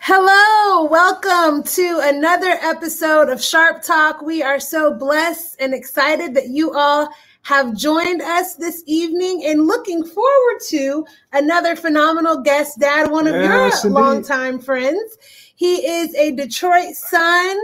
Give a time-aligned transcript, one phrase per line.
[0.00, 4.22] Hello, welcome to another episode of Sharp Talk.
[4.22, 7.08] We are so blessed and excited that you all
[7.42, 13.34] have joined us this evening and looking forward to another phenomenal guest, Dad, one of
[13.34, 14.00] yes, your indeed.
[14.00, 15.18] longtime friends.
[15.54, 17.58] He is a Detroit son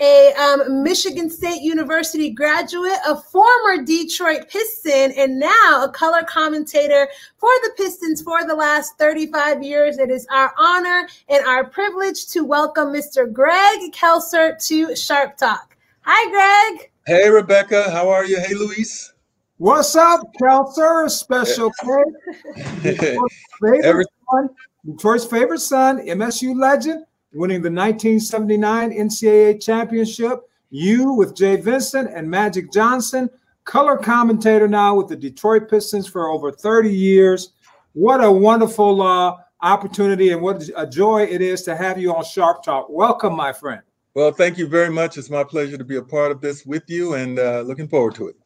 [0.00, 7.08] a um, Michigan State University graduate, a former Detroit Piston, and now a color commentator
[7.36, 9.98] for the Pistons for the last 35 years.
[9.98, 13.30] It is our honor and our privilege to welcome Mr.
[13.32, 15.76] Greg Kelser to Sharp Talk.
[16.02, 16.90] Hi, Greg.
[17.06, 17.90] Hey, Rebecca.
[17.90, 18.38] How are you?
[18.38, 19.12] Hey, Luis.
[19.56, 21.10] What's up, Kelser?
[21.10, 21.72] Special
[22.82, 24.50] Detroit's favorite son,
[24.86, 27.04] Detroit's favorite son, MSU legend,
[27.38, 30.40] winning the 1979 NCAA championship.
[30.70, 33.30] You with Jay Vincent and Magic Johnson,
[33.64, 37.52] color commentator now with the Detroit Pistons for over 30 years.
[37.92, 42.24] What a wonderful uh, opportunity and what a joy it is to have you on
[42.24, 42.88] Sharp Talk.
[42.90, 43.82] Welcome, my friend.
[44.14, 45.16] Well, thank you very much.
[45.16, 48.16] It's my pleasure to be a part of this with you and uh, looking forward
[48.16, 48.36] to it.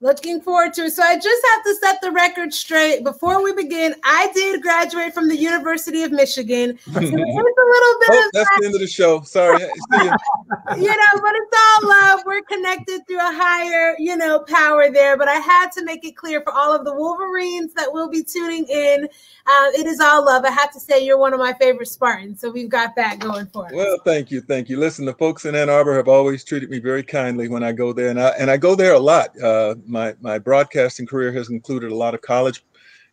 [0.00, 0.90] Looking forward to it.
[0.90, 3.94] So I just have to set the record straight before we begin.
[4.04, 6.78] I did graduate from the University of Michigan.
[6.94, 8.58] So there's a little bit oh, that's that.
[8.60, 9.20] the end of the show.
[9.22, 9.60] Sorry.
[9.60, 10.14] you know,
[10.76, 12.20] but it's all love.
[12.24, 15.16] We're connected through a higher, you know, power there.
[15.16, 18.22] But I had to make it clear for all of the Wolverines that will be
[18.22, 19.04] tuning in.
[19.46, 20.44] Uh, it is all love.
[20.44, 22.40] I have to say you're one of my favorite Spartans.
[22.40, 23.72] So we've got that going for us.
[23.72, 24.40] Well, thank you.
[24.40, 24.78] Thank you.
[24.78, 27.92] Listen, the folks in Ann Arbor have always treated me very kindly when I go
[27.92, 28.08] there.
[28.08, 29.38] And I and I go there a lot.
[29.40, 32.64] Uh, my my broadcasting career has included a lot of college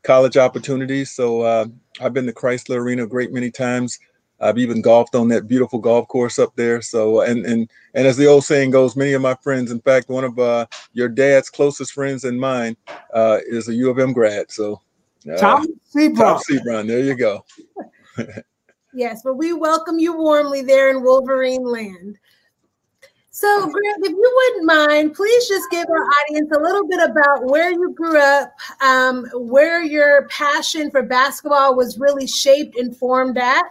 [0.04, 1.12] college opportunities.
[1.12, 1.66] So uh,
[2.00, 4.00] I've been to Chrysler Arena a great many times.
[4.40, 6.82] I've even golfed on that beautiful golf course up there.
[6.82, 10.10] So and and and as the old saying goes, many of my friends, in fact,
[10.10, 12.76] one of uh, your dad's closest friends and mine
[13.14, 14.52] uh, is a U of M grad.
[14.52, 14.82] So
[15.32, 16.18] uh, Tom Sebron.
[16.18, 17.46] Tom Sebron, there you go.
[18.94, 22.18] yes, but we welcome you warmly there in Wolverine land.
[23.34, 27.46] So, Greg, if you wouldn't mind, please just give our audience a little bit about
[27.46, 33.38] where you grew up, um, where your passion for basketball was really shaped and formed
[33.38, 33.64] at.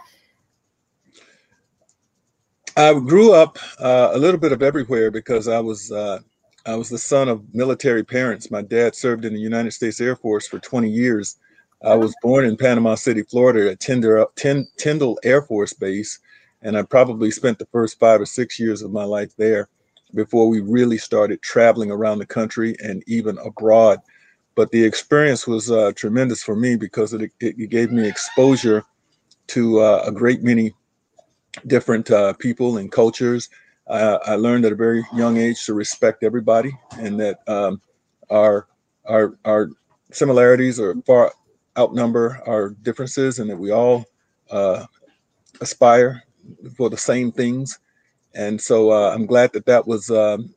[2.75, 6.19] I grew up uh, a little bit of everywhere because I was uh,
[6.65, 8.49] I was the son of military parents.
[8.49, 11.37] My dad served in the United States Air Force for 20 years.
[11.83, 16.19] I was born in Panama City, Florida, at Tyndall Air Force Base
[16.61, 19.67] and I probably spent the first five or six years of my life there
[20.13, 23.99] before we really started traveling around the country and even abroad.
[24.55, 28.83] But the experience was uh, tremendous for me because it, it, gave me exposure
[29.47, 30.73] to uh, a great many
[31.67, 33.49] different uh, people and cultures.
[33.89, 37.81] I learned at a very young age to respect everybody and that um,
[38.29, 38.67] our,
[39.05, 39.69] our, our
[40.11, 41.31] similarities are far
[41.77, 44.05] outnumber our differences and that we all
[44.49, 44.85] uh,
[45.61, 46.23] aspire
[46.75, 47.79] for the same things.
[48.33, 50.53] And so uh, I'm glad that that was um,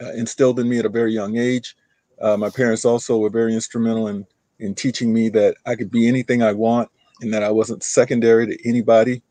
[0.00, 1.76] uh, instilled in me at a very young age.
[2.20, 4.26] Uh, my parents also were very instrumental in
[4.58, 6.88] in teaching me that I could be anything I want
[7.20, 9.22] and that I wasn't secondary to anybody.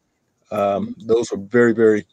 [0.52, 2.06] Um, those were very very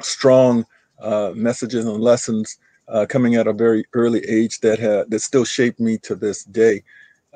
[0.00, 0.64] strong
[1.00, 2.58] uh, messages and lessons
[2.88, 6.44] uh, coming at a very early age that had that still shaped me to this
[6.44, 6.82] day.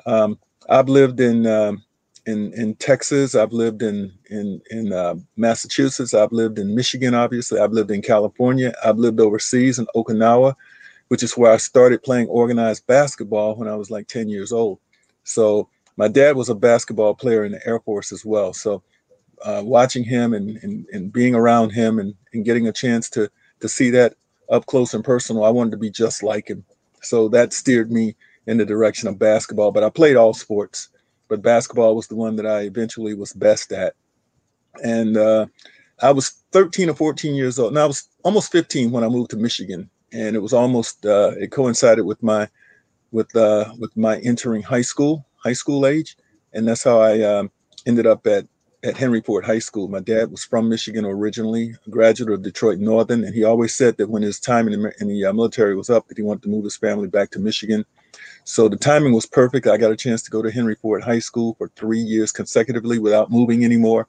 [0.05, 0.39] Um,
[0.69, 1.83] I've lived in um,
[2.25, 3.35] in in Texas.
[3.35, 6.13] I've lived in in in uh, Massachusetts.
[6.13, 7.13] I've lived in Michigan.
[7.13, 8.73] Obviously, I've lived in California.
[8.83, 10.55] I've lived overseas in Okinawa,
[11.09, 14.79] which is where I started playing organized basketball when I was like ten years old.
[15.23, 18.53] So my dad was a basketball player in the Air Force as well.
[18.53, 18.83] So
[19.43, 23.29] uh, watching him and, and and being around him and and getting a chance to
[23.59, 24.15] to see that
[24.49, 26.63] up close and personal, I wanted to be just like him.
[27.01, 28.15] So that steered me
[28.47, 29.71] in the direction of basketball.
[29.71, 30.89] But I played all sports
[31.27, 33.93] but basketball was the one that I eventually was best at.
[34.83, 35.47] And uh,
[36.01, 37.71] I was 13 or 14 years old.
[37.71, 41.31] and I was almost 15 when I moved to Michigan, and it was almost uh,
[41.37, 42.49] it coincided with my
[43.11, 46.17] with uh, with my entering high school, high school age,
[46.53, 47.51] and that's how I um,
[47.85, 48.45] ended up at
[48.85, 49.87] at Henry Ford High School.
[49.87, 53.97] My dad was from Michigan originally, a graduate of Detroit Northern, and he always said
[53.97, 56.43] that when his time in the, in the uh, military was up, that he wanted
[56.43, 57.85] to move his family back to Michigan.
[58.45, 59.65] So the timing was perfect.
[59.65, 62.99] I got a chance to go to Henry Ford High School for three years consecutively
[62.99, 64.07] without moving anymore,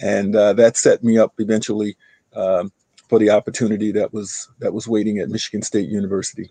[0.00, 1.96] and uh, that set me up eventually
[2.34, 2.72] um,
[3.08, 6.50] for the opportunity that was that was waiting at Michigan State University.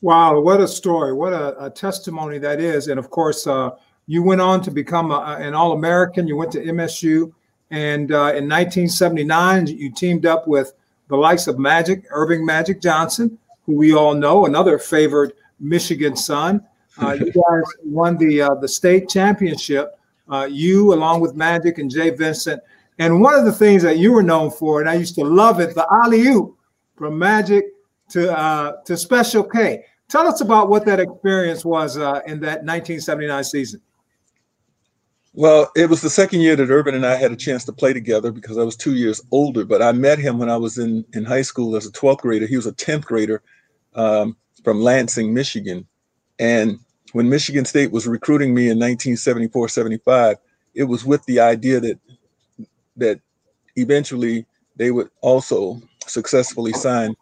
[0.00, 1.12] Wow, what a story!
[1.12, 2.88] What a, a testimony that is!
[2.88, 3.72] And of course, uh,
[4.06, 6.26] you went on to become a, an All American.
[6.26, 7.34] You went to MSU,
[7.70, 10.72] and uh, in 1979, you teamed up with
[11.08, 16.66] the likes of Magic Earvin Magic Johnson, who we all know, another favored Michigan son.
[17.00, 19.98] Uh, you guys won the uh, the state championship
[20.28, 22.60] uh, you along with Magic and Jay Vincent.
[22.98, 25.60] And one of the things that you were known for, and I used to love
[25.60, 26.56] it, the alley oop
[26.96, 27.64] from Magic
[28.10, 29.84] to uh, to Special K.
[30.08, 33.80] Tell us about what that experience was uh, in that 1979 season.
[35.34, 37.94] Well, it was the second year that Earvin and I had a chance to play
[37.94, 39.64] together because I was two years older.
[39.64, 42.46] But I met him when I was in, in high school as a 12th grader.
[42.46, 43.42] He was a 10th grader
[43.94, 45.86] um, from Lansing, Michigan.
[46.38, 46.78] And
[47.12, 50.36] when Michigan State was recruiting me in 1974 75,
[50.74, 51.98] it was with the idea that
[52.96, 53.20] that
[53.76, 57.14] eventually they would also successfully sign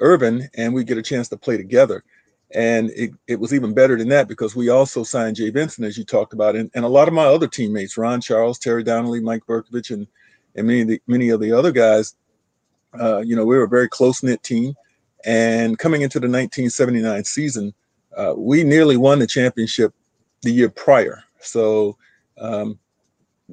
[0.00, 2.02] Earvin and we get a chance to play together.
[2.54, 5.98] And it, it was even better than that because we also signed Jay Vincent, as
[5.98, 9.20] you talked about, and, and a lot of my other teammates, Ron Charles, Terry Donnelly,
[9.20, 10.06] Mike Brkovich, and,
[10.54, 12.14] and many of the many of the other guys.
[12.98, 14.74] Uh, you know, we were a very close knit team.
[15.24, 17.74] And coming into the 1979 season,
[18.16, 19.92] uh, we nearly won the championship
[20.42, 21.24] the year prior.
[21.40, 21.96] So
[22.38, 22.78] um,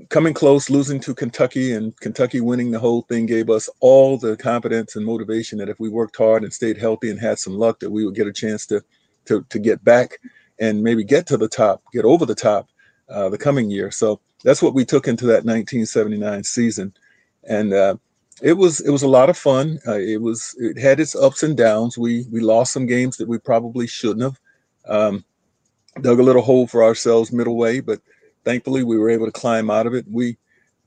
[0.10, 4.36] coming close, losing to Kentucky, and Kentucky winning the whole thing gave us all the
[4.38, 7.80] confidence and motivation that if we worked hard and stayed healthy and had some luck,
[7.80, 8.82] that we would get a chance to
[9.26, 10.20] to to get back
[10.60, 12.70] and maybe get to the top, get over the top
[13.10, 13.92] uh, the coming year.
[13.92, 16.94] So that's what we took into that 1979 season,
[17.48, 17.96] and uh,
[18.42, 19.80] it was it was a lot of fun.
[19.88, 21.98] Uh, it was it had its ups and downs.
[21.98, 24.40] We we lost some games that we probably shouldn't have.
[24.88, 25.26] Um,
[26.02, 28.00] dug a little hole for ourselves middle way, but
[28.44, 30.06] thankfully we were able to climb out of it.
[30.10, 30.38] We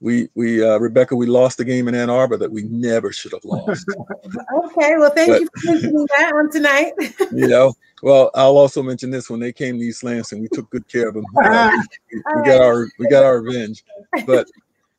[0.00, 3.33] we we uh, Rebecca, we lost the game in Ann Arbor that we never should
[3.33, 3.87] have lost.
[4.65, 6.93] okay, well, thank but, you for mentioning that on tonight.
[7.33, 10.71] you know, well, I'll also mention this: when they came to East Lansing, we took
[10.71, 11.25] good care of them.
[11.43, 11.71] Uh,
[12.12, 13.85] we, we got our we got our revenge.
[14.25, 14.47] But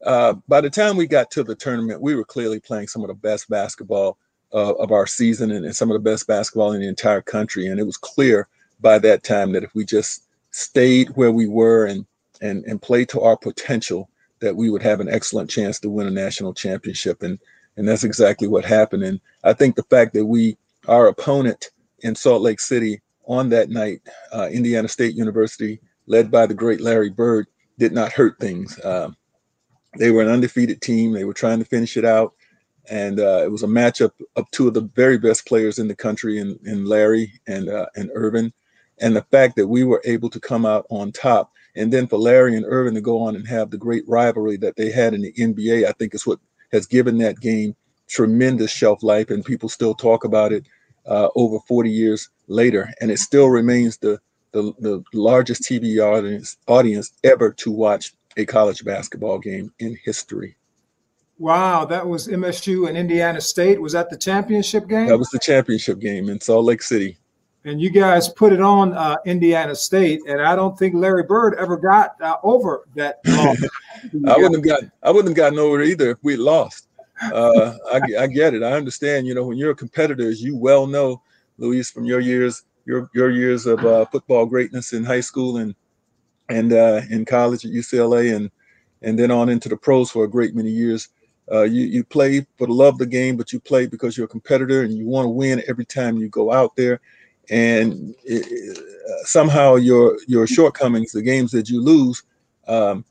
[0.06, 3.08] uh, by the time we got to the tournament, we were clearly playing some of
[3.08, 4.18] the best basketball
[4.54, 7.68] uh, of our season and, and some of the best basketball in the entire country.
[7.68, 8.48] And it was clear
[8.80, 12.06] by that time that if we just stayed where we were and
[12.42, 14.10] and and play to our potential
[14.40, 17.22] that we would have an excellent chance to win a national championship.
[17.22, 17.38] And
[17.78, 19.04] and that's exactly what happened.
[19.04, 20.58] And i think the fact that we
[20.88, 24.02] our opponent in salt lake city on that night
[24.34, 27.46] uh, indiana state university led by the great larry bird
[27.80, 28.78] did not hurt things.
[28.80, 29.10] Uh,
[29.98, 31.14] they were an undefeated team.
[31.14, 32.34] They were trying to finish it out.
[32.90, 35.96] And uh, it was a matchup of two of the very best players in the
[35.96, 38.52] country in, in larry and uh, and earvin
[39.02, 41.52] and the fact that we were able to come out on top.
[41.76, 44.76] And then for Larry and Earvin to go on and have the great rivalry that
[44.76, 46.40] they had in the NBA, I think is what
[46.72, 47.76] has given that game
[48.08, 50.66] tremendous shelf life, and people still talk about it
[51.06, 54.20] uh, over 40 years later, and it still remains the
[54.52, 60.56] the, the largest TV audience audience ever to watch a college basketball game in history.
[61.38, 63.82] Wow, that was MSU and Indiana State.
[63.82, 65.08] Was that the championship game?
[65.08, 67.18] That was the championship game in Salt Lake City
[67.66, 71.56] and you guys put it on uh, Indiana State, and I don't think Larry Bird
[71.56, 73.20] ever got uh, over that.
[73.26, 76.88] I wouldn't have got I wouldn't have gotten over it either if we lost.
[77.22, 78.64] Uh, I, I, get it.
[78.64, 79.28] I understand.
[79.28, 81.22] You know, when you're a competitor, as you well know,
[81.58, 85.76] Luis, from your years, your your years of uh, football greatness in high school and
[86.50, 88.52] and uh, in college at UCLA, and
[89.02, 91.10] and then on into the pros for a great many years.
[91.52, 94.26] Uh, you you play for the love of the game, but you play because you're
[94.26, 97.02] a competitor and you want to win every time you go out there
[97.50, 102.24] and it, uh, somehow your your shortcomings, the games that you lose,
[102.68, 103.04] um,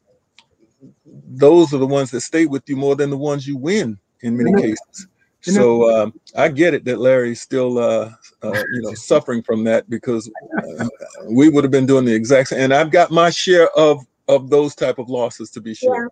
[1.04, 4.36] those are the ones that stay with you more than the ones you win in
[4.36, 5.08] many cases.
[5.40, 8.10] So um, I get it that Larry's still, uh,
[8.42, 10.88] uh, you know, suffering from that because uh,
[11.26, 12.60] we would have been doing the exact same.
[12.60, 16.04] And I've got my share of of those type of losses to be sure.
[16.04, 16.08] Yeah.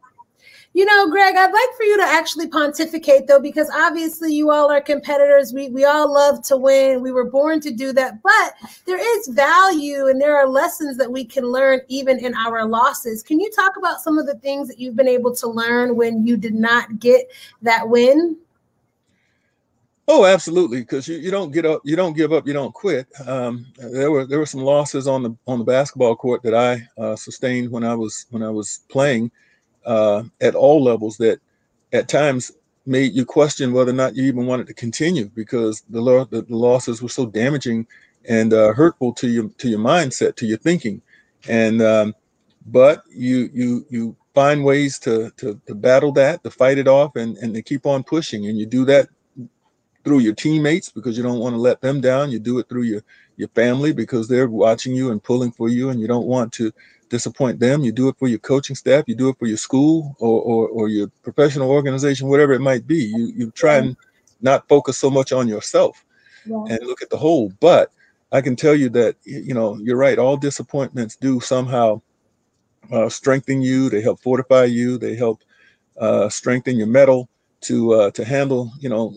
[0.77, 4.71] You know, Greg, I'd like for you to actually pontificate though, because obviously you all
[4.71, 5.55] are competitors.
[5.55, 7.01] We we all love to win.
[7.01, 8.53] We were born to do that, but
[8.85, 13.23] there is value and there are lessons that we can learn even in our losses.
[13.23, 16.27] Can you talk about some of the things that you've been able to learn when
[16.27, 17.31] you did not get
[17.63, 18.37] that win?
[20.09, 20.81] Oh, absolutely.
[20.81, 23.07] Because you, you don't get up, you don't give up, you don't quit.
[23.27, 26.87] Um, there were there were some losses on the on the basketball court that I
[27.01, 29.31] uh, sustained when I was when I was playing
[29.85, 31.41] uh, at all levels that
[31.93, 32.53] at times
[32.87, 36.57] made you question whether or not you even wanted to continue because the, the, the
[36.57, 37.85] losses were so damaging
[38.29, 41.03] and uh, hurtful to your to your mindset, to your thinking.
[41.49, 42.15] And um,
[42.67, 47.17] but you you you find ways to, to to battle that, to fight it off,
[47.17, 48.47] and and to keep on pushing.
[48.47, 49.09] And you do that
[50.07, 52.31] through your teammates because you don't want to let them down.
[52.31, 53.03] You do it through your
[53.37, 56.73] your family because they're watching you and pulling for you, and you don't want to
[57.09, 57.83] disappoint them.
[57.83, 59.05] You do it for your coaching staff.
[59.09, 62.87] You do it for your school or, or, or your professional organization, whatever it might
[62.87, 62.99] be.
[62.99, 63.97] You you try and
[64.41, 66.05] not focus so much on yourself
[66.47, 66.65] yeah.
[66.69, 67.53] and look at the whole.
[67.59, 67.91] But
[68.31, 70.21] I can tell you that you know you're right.
[70.21, 72.01] All disappointments do somehow
[72.93, 73.91] uh, strengthen you.
[73.91, 74.99] They help fortify you.
[74.99, 75.43] They help
[75.99, 77.29] uh, strengthen your mettle
[77.63, 79.17] to uh, to handle you know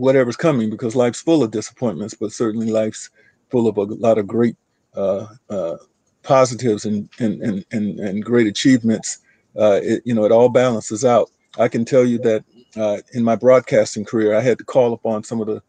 [0.00, 3.10] whatever's coming because life's full of disappointments, but certainly life's
[3.50, 4.56] full of a lot of great
[4.94, 5.76] uh, uh,
[6.22, 9.18] positives and, and and and and great achievements.
[9.58, 11.30] Uh, it, you know, it all balances out.
[11.58, 12.44] I can tell you that
[12.76, 15.62] uh, in my broadcasting career, I had to call upon some of the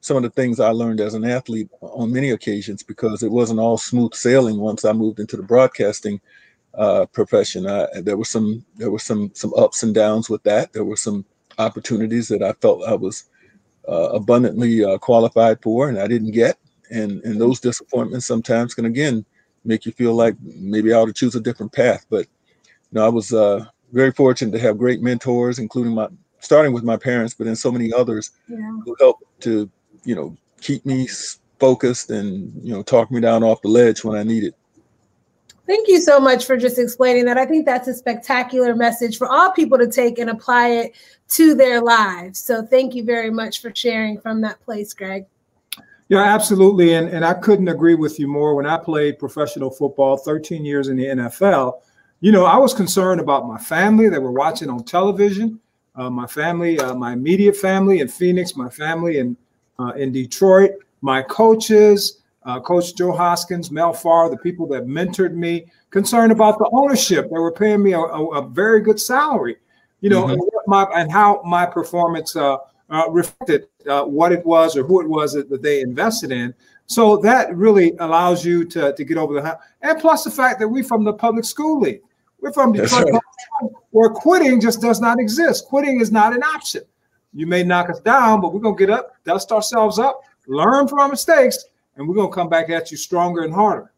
[0.00, 3.60] some of the things I learned as an athlete on many occasions because it wasn't
[3.60, 6.20] all smooth sailing once I moved into the broadcasting
[6.74, 7.66] uh, profession.
[7.66, 10.72] I, there were some there were some some ups and downs with that.
[10.72, 11.24] There were some
[11.58, 13.24] opportunities that I felt I was
[13.88, 16.58] uh, abundantly uh, qualified for, and I didn't get.
[16.90, 19.24] And and those disappointments sometimes can again
[19.64, 22.06] make you feel like maybe I ought to choose a different path.
[22.08, 22.26] But
[22.64, 26.08] you know, I was uh, very fortunate to have great mentors, including my
[26.40, 28.56] starting with my parents, but then so many others yeah.
[28.84, 29.70] who helped to
[30.04, 31.08] you know keep me
[31.58, 34.54] focused and you know talk me down off the ledge when I needed.
[35.68, 37.36] Thank you so much for just explaining that.
[37.36, 40.96] I think that's a spectacular message for all people to take and apply it
[41.32, 42.38] to their lives.
[42.38, 45.26] So thank you very much for sharing from that place, Greg.
[46.08, 46.94] Yeah, absolutely.
[46.94, 48.54] And, and I couldn't agree with you more.
[48.54, 51.82] When I played professional football, 13 years in the NFL,
[52.20, 55.60] you know, I was concerned about my family that were watching on television,
[55.96, 59.36] uh, my family, uh, my immediate family in Phoenix, my family in,
[59.78, 60.70] uh, in Detroit,
[61.02, 66.58] my coaches, uh, Coach Joe Hoskins, Mel Farr, the people that mentored me, concerned about
[66.58, 67.28] the ownership.
[67.30, 69.56] They were paying me a, a, a very good salary,
[70.00, 70.32] you know, mm-hmm.
[70.32, 72.58] and, my, and, how my performance uh,
[72.90, 76.54] uh, reflected uh, what it was or who it was that, that, they invested in.
[76.86, 79.60] So that really allows you to, to get over the hump.
[79.82, 82.00] And plus the fact that we're from the public school league.
[82.40, 83.70] We're from Detroit, right.
[83.90, 85.66] where quitting just does not exist.
[85.66, 86.82] Quitting is not an option.
[87.34, 90.86] You may knock us down, but we're going to get up, dust ourselves up, learn
[90.86, 91.64] from our mistakes,
[91.98, 93.92] and we're gonna come back at you stronger and harder.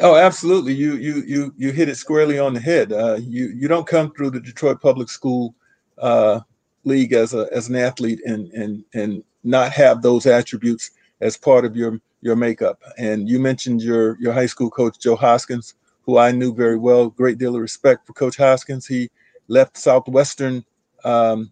[0.00, 0.74] Oh, absolutely.
[0.74, 2.92] You you you you hit it squarely on the head.
[2.92, 5.54] Uh, you you don't come through the Detroit Public School
[5.96, 6.40] uh,
[6.84, 11.64] League as a as an athlete and and and not have those attributes as part
[11.64, 12.80] of your your makeup.
[12.96, 17.08] And you mentioned your your high school coach Joe Hoskins, who I knew very well.
[17.08, 18.86] Great deal of respect for Coach Hoskins.
[18.86, 19.10] He
[19.48, 20.64] left Southwestern,
[21.04, 21.50] um,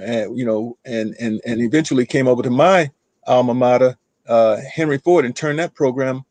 [0.00, 2.90] and you know, and and and eventually came over to my
[3.26, 3.96] alma mater
[4.28, 6.24] uh, Henry Ford and turned that program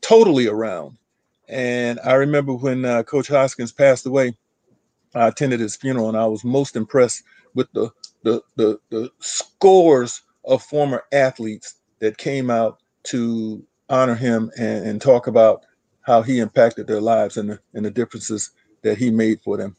[0.00, 0.96] totally around.
[1.48, 4.36] And I remember when uh, Coach Hoskins passed away,
[5.14, 7.22] I attended his funeral, and I was most impressed
[7.54, 7.90] with the
[8.22, 15.00] the the, the scores of former athletes that came out to honor him and, and
[15.00, 15.64] talk about
[16.02, 18.50] how he impacted their lives and the, and the differences
[18.82, 19.76] that he made for them.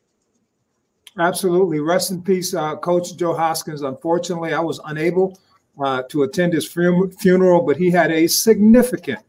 [1.19, 1.79] Absolutely.
[1.79, 3.81] Rest in peace, uh, Coach Joe Hoskins.
[3.81, 5.39] Unfortunately, I was unable
[5.79, 9.19] uh, to attend his fun- funeral, but he had a significant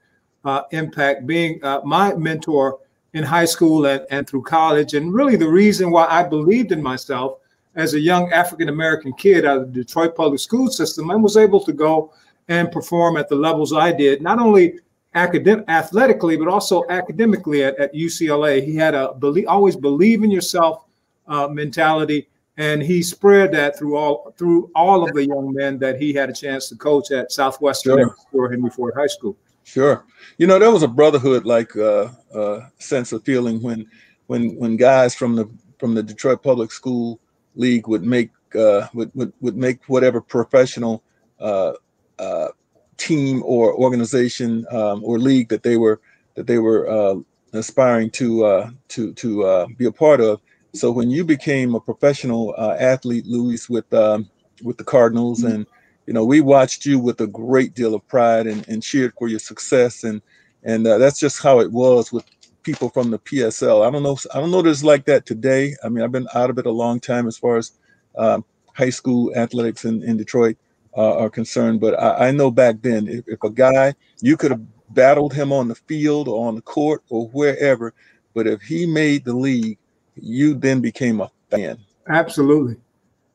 [0.45, 2.78] uh, impact being uh, my mentor
[3.14, 4.95] in high school and, and through college.
[4.95, 7.38] And really, the reason why I believed in myself
[7.75, 11.37] as a young African American kid out of the Detroit public school system and was
[11.37, 12.12] able to go
[12.49, 14.81] and perform at the levels I did, not only
[15.14, 18.64] academic athletically, but also academically at, at UCLA.
[18.64, 20.85] He had a believe, always believe in yourself
[21.26, 22.28] uh, mentality
[22.59, 26.29] and he spread that through all through all of the young men that he had
[26.29, 28.17] a chance to coach at Southwestern sure.
[28.33, 29.37] or Henry Ford High School.
[29.65, 30.05] Sure,
[30.37, 33.87] you know there was a brotherhood like uh, uh, sense of feeling when
[34.27, 35.49] when when guys from the
[35.79, 37.21] from the Detroit Public School
[37.55, 41.03] League would make uh, would, would would make whatever professional
[41.38, 41.73] uh,
[42.19, 42.49] uh,
[42.97, 46.00] team or organization um, or league that they were
[46.35, 47.15] that they were uh,
[47.53, 50.41] aspiring to uh, to to uh, be a part of
[50.75, 54.29] so when you became a professional uh, athlete, Luis, with um,
[54.63, 55.55] with the Cardinals, mm-hmm.
[55.55, 55.67] and
[56.07, 59.29] you know we watched you with a great deal of pride and, and cheered for
[59.29, 60.21] your success, and
[60.65, 62.25] and uh, that's just how it was with
[62.63, 63.87] people from the PSL.
[63.87, 64.19] I don't know.
[64.35, 64.63] I don't know.
[64.63, 65.75] There's like that today.
[65.83, 67.73] I mean, I've been out of it a long time as far as
[68.17, 68.45] um,
[68.75, 70.59] high school athletics in, in Detroit
[70.97, 71.81] uh, are concerned.
[71.81, 75.53] But I, I know back then, if, if a guy you could have battled him
[75.53, 77.95] on the field or on the court or wherever,
[78.35, 79.79] but if he made the league
[80.23, 81.79] you then became a fan.
[82.09, 82.77] Absolutely,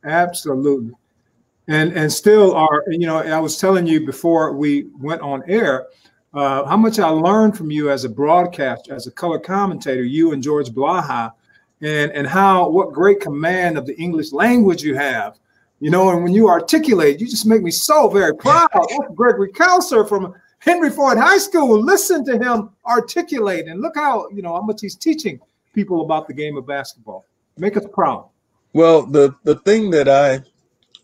[0.04, 0.94] absolutely,
[1.68, 2.84] and and still are.
[2.88, 5.88] You know, I was telling you before we went on air
[6.34, 10.04] uh, how much I learned from you as a broadcaster, as a color commentator.
[10.04, 11.32] You and George Blaha,
[11.82, 15.40] and and how what great command of the English language you have.
[15.80, 18.70] You know, and when you articulate, you just make me so very proud.
[19.13, 21.80] Gregory Kelser from Henry Ford High School.
[21.80, 25.40] Listen to him articulate, and look how you know how much he's teaching
[25.74, 27.25] people about the game of basketball.
[27.58, 28.30] Make us proud.
[28.74, 30.42] Well, the the thing that I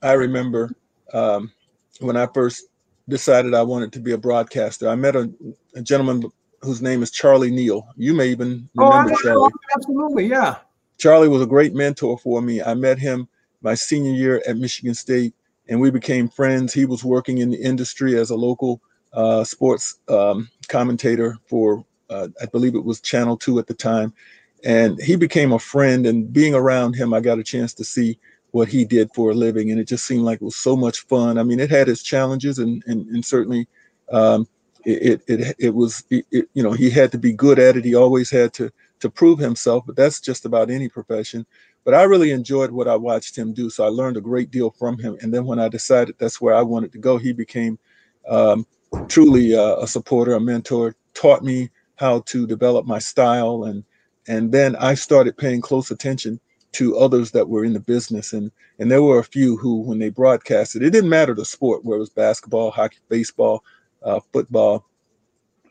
[0.02, 0.72] I remember
[1.14, 1.52] um,
[2.00, 2.66] when I first
[3.08, 5.32] decided I wanted to be a broadcaster, I met a,
[5.76, 7.88] a gentleman whose name is Charlie Neal.
[7.96, 9.52] You may even oh, remember oh, Charlie.
[9.76, 10.58] Absolutely, yeah.
[10.98, 12.62] Charlie was a great mentor for me.
[12.62, 13.28] I met him
[13.62, 15.34] my senior year at Michigan State,
[15.68, 16.74] and we became friends.
[16.74, 18.82] He was working in the industry as a local
[19.14, 24.14] uh, sports um, commentator for, uh, I believe it was Channel 2 at the time.
[24.64, 28.20] And he became a friend, and being around him, I got a chance to see
[28.52, 31.02] what he did for a living, and it just seemed like it was so much
[31.02, 31.38] fun.
[31.38, 33.68] I mean, it had its challenges, and and, and certainly
[34.12, 34.48] um,
[34.86, 37.86] it, it it was it, you know he had to be good at it.
[37.86, 41.46] He always had to to prove himself, but that's just about any profession.
[41.86, 44.72] But I really enjoyed what I watched him do, so I learned a great deal
[44.72, 45.18] from him.
[45.22, 47.80] And then when I decided that's where I wanted to go, he became
[48.28, 48.68] um,
[49.08, 53.84] truly a supporter, a mentor, taught me how to develop my style, and
[54.28, 56.40] and then I started paying close attention
[56.74, 58.34] to others that were in the business.
[58.34, 61.84] And and there were a few who when they broadcasted it didn't matter the sport
[61.84, 63.64] where it was basketball hockey baseball
[64.04, 64.86] uh, football.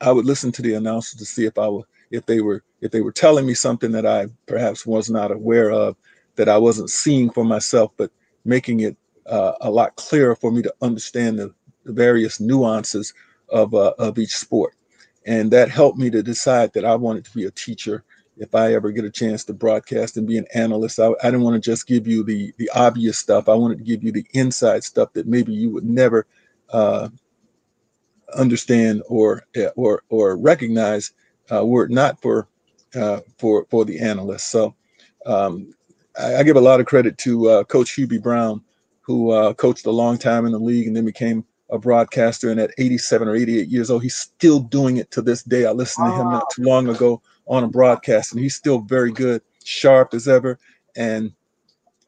[0.01, 2.91] I would listen to the announcers to see if i were if they were if
[2.93, 5.97] they were telling me something that i perhaps was not aware of
[6.37, 8.11] that i wasn't seeing for myself but
[8.45, 11.53] making it uh, a lot clearer for me to understand the,
[11.85, 13.13] the various nuances
[13.49, 14.75] of uh, of each sport.
[15.27, 18.05] And that helped me to decide that i wanted to be a teacher
[18.39, 21.43] if I ever get a chance to broadcast and be an analyst, I, I didn't
[21.43, 23.49] want to just give you the the obvious stuff.
[23.49, 26.27] I wanted to give you the inside stuff that maybe you would never
[26.71, 27.09] uh,
[28.37, 29.45] understand or
[29.77, 31.13] or or recognize
[31.53, 32.49] uh, were it not for
[32.95, 34.51] uh, for for the analyst.
[34.51, 34.75] So
[35.27, 35.75] um,
[36.19, 38.63] I, I, give a lot of credit to uh, Coach Hubie Brown,
[39.01, 42.51] who uh, coached a long time in the league and then became a broadcaster.
[42.51, 45.67] And at 87 or 88 years old, he's still doing it to this day.
[45.67, 49.11] I listened to him not too long ago on a broadcast, and he's still very
[49.11, 50.59] good, sharp as ever,
[50.97, 51.33] and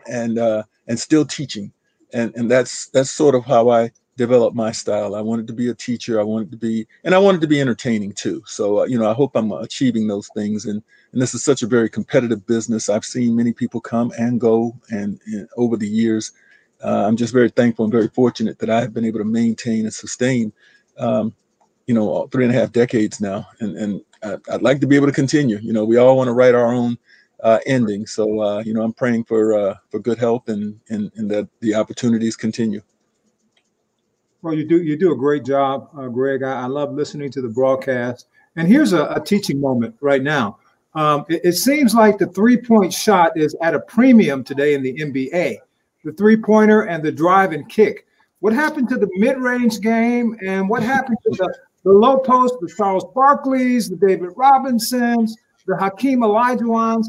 [0.09, 1.73] and uh, and still teaching.
[2.13, 5.15] And and that's that's sort of how I developed my style.
[5.15, 6.21] I wanted to be a teacher.
[6.21, 8.43] I wanted to be, and I wanted to be entertaining too.
[8.47, 10.67] So uh, you know, I hope I'm achieving those things.
[10.67, 10.83] And
[11.13, 12.89] and this is such a very competitive business.
[12.89, 16.33] I've seen many people come and go, and, and over the years,
[16.85, 19.85] uh, I'm just very thankful and very fortunate that I have been able to maintain
[19.85, 20.53] and sustain,
[20.99, 21.35] um,
[21.91, 23.49] you know, three and a half decades now.
[23.59, 24.01] And and
[24.49, 25.59] I'd like to be able to continue.
[25.61, 26.97] You know, we all want to write our own
[27.43, 28.07] uh, ending.
[28.07, 31.49] So, uh, you know, I'm praying for uh, for good health and, and and that
[31.59, 32.81] the opportunities continue.
[34.41, 36.45] Well, you do you do a great job, uh, Greg.
[36.45, 38.29] I, I, love listening to the broadcast.
[38.55, 40.59] And here's a, a teaching moment right now.
[40.95, 44.83] Um, it, it, seems like the three point shot is at a premium today in
[44.85, 45.57] the NBA.
[46.05, 48.07] The three pointer and the drive and kick.
[48.39, 51.53] What happened to the mid range game, and what happened to the
[51.85, 57.07] the low post, the Charles Barkleys, the David Robinsons, the Hakeem Olajuwons.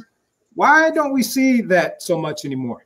[0.54, 2.86] Why don't we see that so much anymore?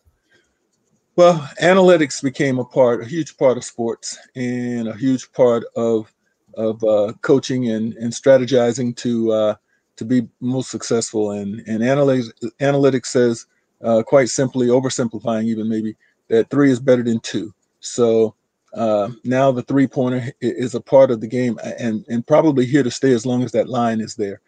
[1.16, 6.12] Well, analytics became a part, a huge part of sports, and a huge part of
[6.56, 9.56] of uh, coaching and, and strategizing to uh,
[9.96, 11.32] to be most successful.
[11.32, 13.46] And and analytics analytics says
[13.84, 15.96] uh, quite simply, oversimplifying even maybe,
[16.28, 17.54] that three is better than two.
[17.80, 18.36] So
[18.76, 22.84] uh, now the three pointer is a part of the game and, and probably here
[22.84, 24.42] to stay as long as that line is there.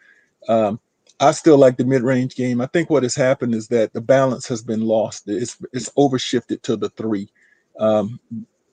[0.48, 0.78] Um,
[1.20, 2.60] I still like the mid range game.
[2.60, 5.24] I think what has happened is that the balance has been lost.
[5.26, 7.28] It's it's overshifted to the three.
[7.80, 8.20] Um,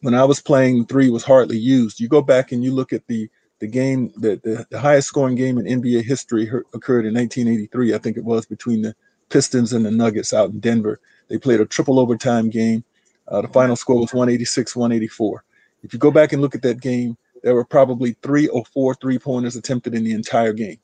[0.02, 2.00] when I was playing, three was hardly used.
[2.00, 5.36] You go back and you look at the the game that the, the highest scoring
[5.36, 7.96] game in NBA history occurred in 1983.
[7.96, 8.96] I think it was between the
[9.30, 11.00] Pistons and the Nuggets out in Denver.
[11.30, 12.84] They played a triple overtime game.
[13.28, 15.44] Uh, the final score was 186 184.
[15.84, 18.96] If you go back and look at that game, there were probably three or four
[18.96, 20.80] three pointers attempted in the entire game.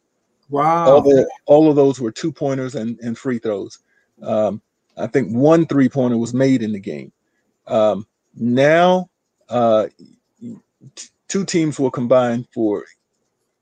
[0.50, 0.96] Wow.
[0.96, 3.80] All, the, all of those were two pointers and, and free throws.
[4.22, 4.62] Um,
[4.98, 7.12] I think one three pointer was made in the game.
[7.68, 9.10] Um, now,
[9.50, 9.88] uh,
[10.96, 12.86] t- two teams will combine for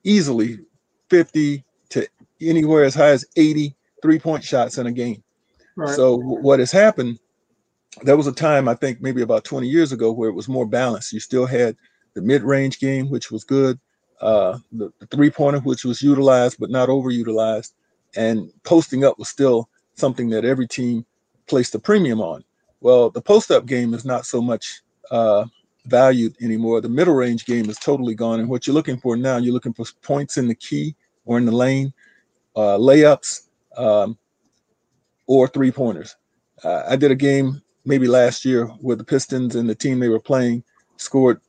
[0.04, 0.60] easily
[1.10, 2.08] 50 to
[2.42, 5.24] anywhere as high as 80 three point shots in a game.
[5.76, 5.96] Right.
[5.96, 7.20] So, w- what has happened
[8.04, 10.66] there was a time I think maybe about 20 years ago where it was more
[10.66, 11.14] balanced.
[11.14, 11.76] You still had
[12.14, 13.80] the mid-range game, which was good,
[14.22, 17.74] uh, the, the three-pointer, which was utilized but not overutilized,
[18.16, 21.06] and posting up was still something that every team
[21.48, 22.44] placed a premium on.
[22.82, 24.82] Well, the post-up game is not so much
[25.12, 25.46] uh,
[25.86, 26.82] valued anymore.
[26.82, 29.86] The middle-range game is totally gone, and what you're looking for now, you're looking for
[30.02, 31.94] points in the key or in the lane,
[32.56, 34.18] uh, layups, um,
[35.28, 36.16] or three-pointers.
[36.64, 40.10] Uh, I did a game maybe last year where the Pistons and the team they
[40.10, 40.64] were playing
[40.98, 41.40] scored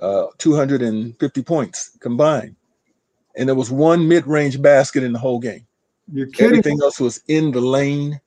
[0.00, 2.56] uh, 250 points combined.
[3.36, 5.66] And there was one mid-range basket in the whole game.
[6.12, 6.46] You're kidding.
[6.46, 8.20] Everything else was in the lane.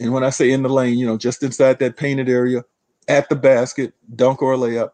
[0.00, 2.64] And when I say in the lane, you know, just inside that painted area,
[3.08, 4.90] at the basket, dunk or layup,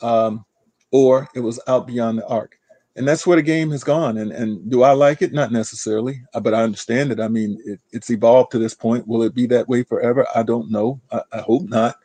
[0.00, 0.44] um,
[0.90, 2.58] or it was out beyond the arc.
[2.96, 4.18] And that's where the game has gone.
[4.18, 5.32] And and do I like it?
[5.32, 7.20] Not necessarily, uh, but I understand it.
[7.20, 9.06] I mean, it, it's evolved to this point.
[9.06, 10.26] Will it be that way forever?
[10.34, 11.00] I don't know.
[11.10, 11.96] I, I hope not,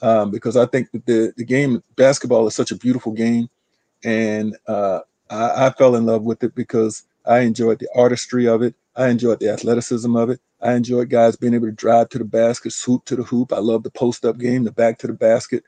[0.00, 3.48] um, because I think that the the game basketball is such a beautiful game,
[4.04, 8.62] and uh, I, I fell in love with it because I enjoyed the artistry of
[8.62, 8.74] it.
[8.96, 10.40] I enjoyed the athleticism of it.
[10.60, 13.52] I enjoyed guys being able to drive to the basket, swoop to the hoop.
[13.52, 15.64] I love the post up game, the back to the basket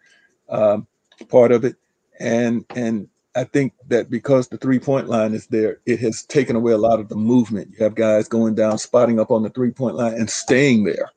[0.48, 0.86] um,
[1.28, 1.76] part of it,
[2.18, 6.56] and and I think that because the three point line is there, it has taken
[6.56, 7.72] away a lot of the movement.
[7.72, 11.10] You have guys going down, spotting up on the three point line and staying there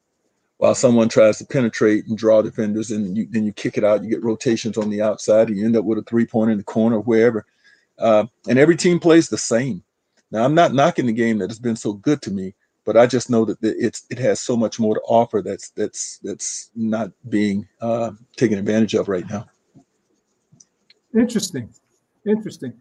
[0.57, 4.03] while someone tries to penetrate and draw defenders, and you, then you kick it out.
[4.03, 6.57] You get rotations on the outside, and you end up with a three point in
[6.57, 7.45] the corner, wherever.
[7.99, 9.83] Uh, and every team plays the same.
[10.31, 12.53] Now, I'm not knocking the game that has been so good to me,
[12.85, 16.19] but I just know that it's it has so much more to offer that's that's
[16.23, 19.45] that's not being uh, taken advantage of right now.
[21.15, 21.69] Interesting.
[22.27, 22.73] Interesting.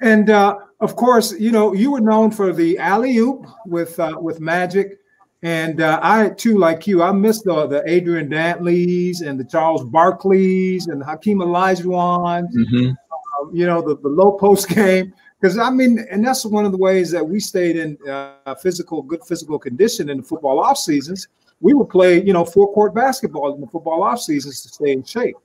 [0.00, 4.16] And uh, of course, you know, you were known for the alley oop with uh,
[4.20, 4.98] with Magic,
[5.42, 9.84] and uh, I too, like you, I missed the the Adrian Dantleys and the Charles
[9.84, 12.52] Barkleys and Hakeem Olajuwons.
[12.54, 12.88] Mm-hmm.
[12.88, 16.72] Um, you know, the, the low post game because I mean, and that's one of
[16.72, 20.78] the ways that we stayed in uh, physical, good physical condition in the football off
[20.78, 21.28] seasons.
[21.60, 24.92] We would play, you know, four court basketball in the football off seasons to stay
[24.92, 25.36] in shape.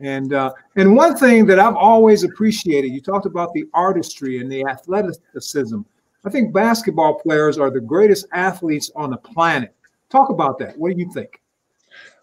[0.00, 4.50] And uh, and one thing that I've always appreciated, you talked about the artistry and
[4.50, 5.80] the athleticism.
[6.24, 9.74] I think basketball players are the greatest athletes on the planet.
[10.08, 10.78] Talk about that.
[10.78, 11.40] What do you think?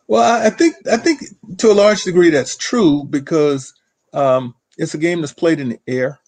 [0.08, 1.22] Well, I think I think
[1.58, 3.74] to a large degree that's true because
[4.14, 6.20] um, it's a game that's played in the air.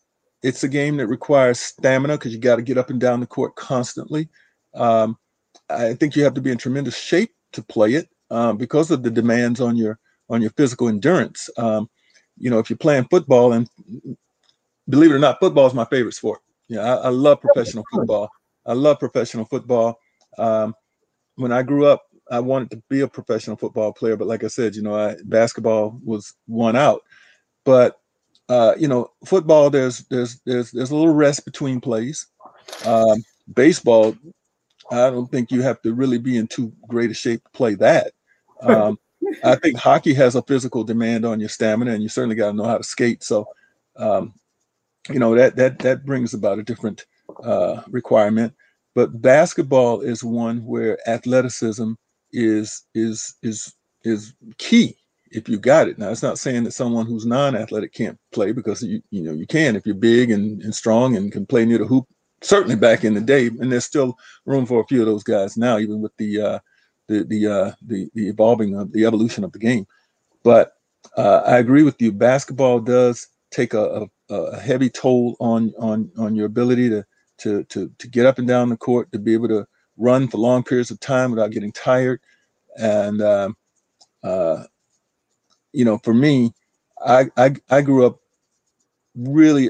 [0.43, 3.27] It's a game that requires stamina because you got to get up and down the
[3.27, 4.29] court constantly.
[4.73, 5.17] Um,
[5.69, 9.03] I think you have to be in tremendous shape to play it um, because of
[9.03, 11.49] the demands on your on your physical endurance.
[11.57, 11.89] Um,
[12.37, 13.69] you know, if you're playing football, and
[14.89, 16.41] believe it or not, football is my favorite sport.
[16.67, 18.29] Yeah, I, I love professional football.
[18.65, 19.99] I love professional football.
[20.37, 20.75] Um,
[21.35, 24.47] when I grew up, I wanted to be a professional football player, but like I
[24.47, 27.01] said, you know, I, basketball was one out.
[27.63, 27.99] But
[28.49, 32.27] uh, you know, football there's there's there's there's a little rest between plays.
[32.85, 34.15] Um, baseball,
[34.91, 37.75] I don't think you have to really be in too great a shape to play
[37.75, 38.13] that.
[38.61, 38.97] Um,
[39.43, 42.57] I think hockey has a physical demand on your stamina, and you certainly got to
[42.57, 43.23] know how to skate.
[43.23, 43.47] So,
[43.95, 44.33] um,
[45.09, 47.05] you know that that that brings about a different
[47.43, 48.53] uh, requirement.
[48.95, 51.93] But basketball is one where athleticism
[52.31, 54.97] is is is is key
[55.31, 55.97] if you got it.
[55.97, 59.47] Now, it's not saying that someone who's non-athletic can't play because you you know you
[59.47, 62.05] can if you're big and, and strong and can play near the hoop.
[62.41, 65.57] Certainly back in the day, and there's still room for a few of those guys
[65.57, 66.59] now, even with the uh,
[67.07, 69.87] the the uh, the the evolving of the evolution of the game.
[70.43, 70.73] But
[71.15, 72.11] uh, I agree with you.
[72.11, 77.05] Basketball does take a, a, a, heavy toll on on on your ability to
[77.39, 79.65] to to to get up and down the court, to be able to
[79.97, 82.19] run for long periods of time without getting tired.
[82.77, 83.57] And um,
[84.23, 84.63] uh,
[85.73, 86.53] you know, for me,
[87.05, 88.19] I, I I grew up
[89.15, 89.69] really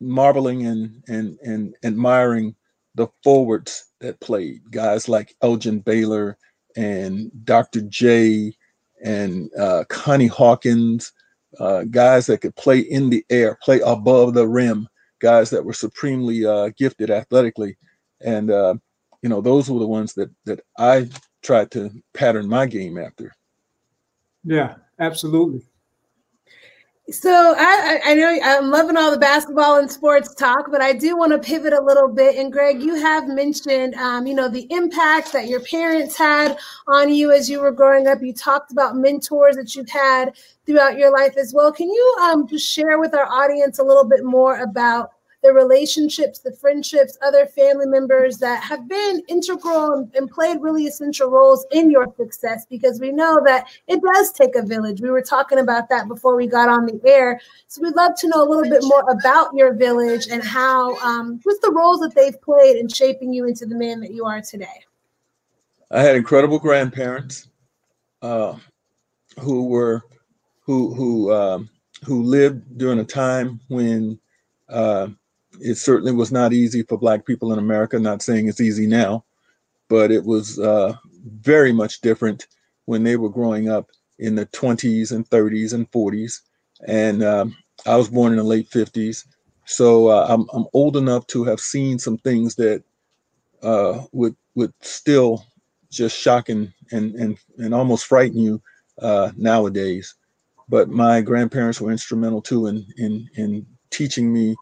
[0.00, 2.54] marveling and and and admiring
[2.96, 6.36] the forwards that played guys like Elgin Baylor
[6.76, 7.82] and Dr.
[7.82, 8.56] J
[9.04, 11.12] and uh, Connie Hawkins,
[11.60, 14.88] uh, guys that could play in the air, play above the rim,
[15.20, 17.76] guys that were supremely uh, gifted athletically,
[18.20, 18.74] and uh,
[19.22, 21.08] you know those were the ones that that I
[21.42, 23.32] tried to pattern my game after.
[24.44, 25.62] Yeah, absolutely.
[27.08, 31.16] So I, I know I'm loving all the basketball and sports talk, but I do
[31.16, 32.34] want to pivot a little bit.
[32.34, 37.14] And Greg, you have mentioned, um, you know, the impact that your parents had on
[37.14, 38.22] you as you were growing up.
[38.22, 41.70] You talked about mentors that you've had throughout your life as well.
[41.70, 45.12] Can you um, just share with our audience a little bit more about
[45.46, 50.86] the relationships, the friendships, other family members that have been integral and, and, played really
[50.86, 55.00] essential roles in your success because we know that it does take a village.
[55.00, 57.40] We were talking about that before we got on the air.
[57.68, 61.38] So we'd love to know a little bit more about your village and how, um,
[61.44, 64.40] what's the roles that they've played in shaping you into the man that you are
[64.40, 64.84] today.
[65.92, 67.48] I had incredible grandparents
[68.20, 68.56] uh,
[69.38, 70.02] who were
[70.62, 71.70] who who um,
[72.04, 74.18] who lived during a time when
[74.68, 75.06] uh,
[75.60, 77.98] it certainly was not easy for black people in America.
[77.98, 79.24] Not saying it's easy now,
[79.88, 80.94] but it was uh,
[81.40, 82.46] very much different
[82.86, 86.40] when they were growing up in the 20s and 30s and 40s.
[86.86, 89.26] And um, I was born in the late 50s,
[89.64, 92.82] so uh, I'm, I'm old enough to have seen some things that
[93.62, 95.44] uh, would would still
[95.90, 98.62] just shock and and and, and almost frighten you
[99.00, 100.14] uh, nowadays.
[100.68, 104.56] But my grandparents were instrumental too in in in teaching me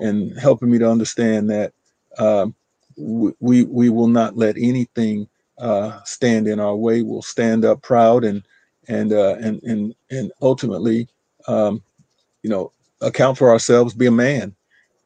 [0.00, 1.72] and helping me to understand that
[2.18, 2.54] um,
[2.96, 7.02] we we will not let anything uh, stand in our way.
[7.02, 8.42] We'll stand up proud and
[8.88, 11.08] and uh, and and and ultimately,
[11.46, 11.82] um,
[12.42, 13.94] you know, account for ourselves.
[13.94, 14.54] Be a man.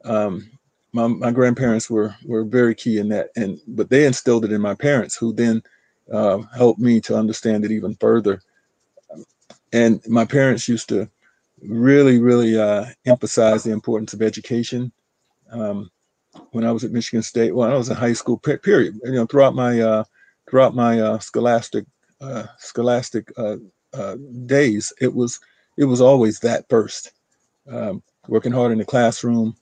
[0.05, 0.51] Um,
[0.93, 4.61] my, my grandparents were were very key in that, and but they instilled it in
[4.61, 5.63] my parents, who then
[6.13, 8.41] uh, helped me to understand it even further.
[9.73, 11.11] And my parents used to
[11.69, 14.93] really, really uh, emphasize the importance of education.
[15.51, 15.91] Um,
[16.51, 18.99] when I was at Michigan State, when I was in high school, period.
[19.05, 20.05] You know, throughout my uh,
[20.49, 21.87] throughout my uh, scholastic
[22.21, 23.57] uh, scholastic uh,
[23.93, 25.41] uh, days, it was
[25.77, 27.13] it was always that first.
[27.71, 29.57] Um, working hard in the classroom,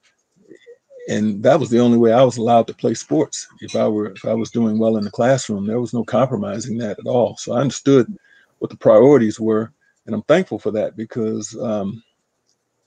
[1.08, 3.46] and that was the only way I was allowed to play sports.
[3.60, 6.78] If I were if I was doing well in the classroom, there was no compromising
[6.78, 7.36] that at all.
[7.36, 8.12] So I understood
[8.58, 9.72] what the priorities were,
[10.06, 12.02] and I'm thankful for that because um,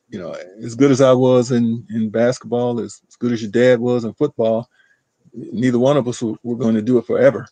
[0.09, 3.51] you know, as good as I was in in basketball, as, as good as your
[3.51, 4.69] dad was in football,
[5.33, 7.47] neither one of us were, were going to do it forever.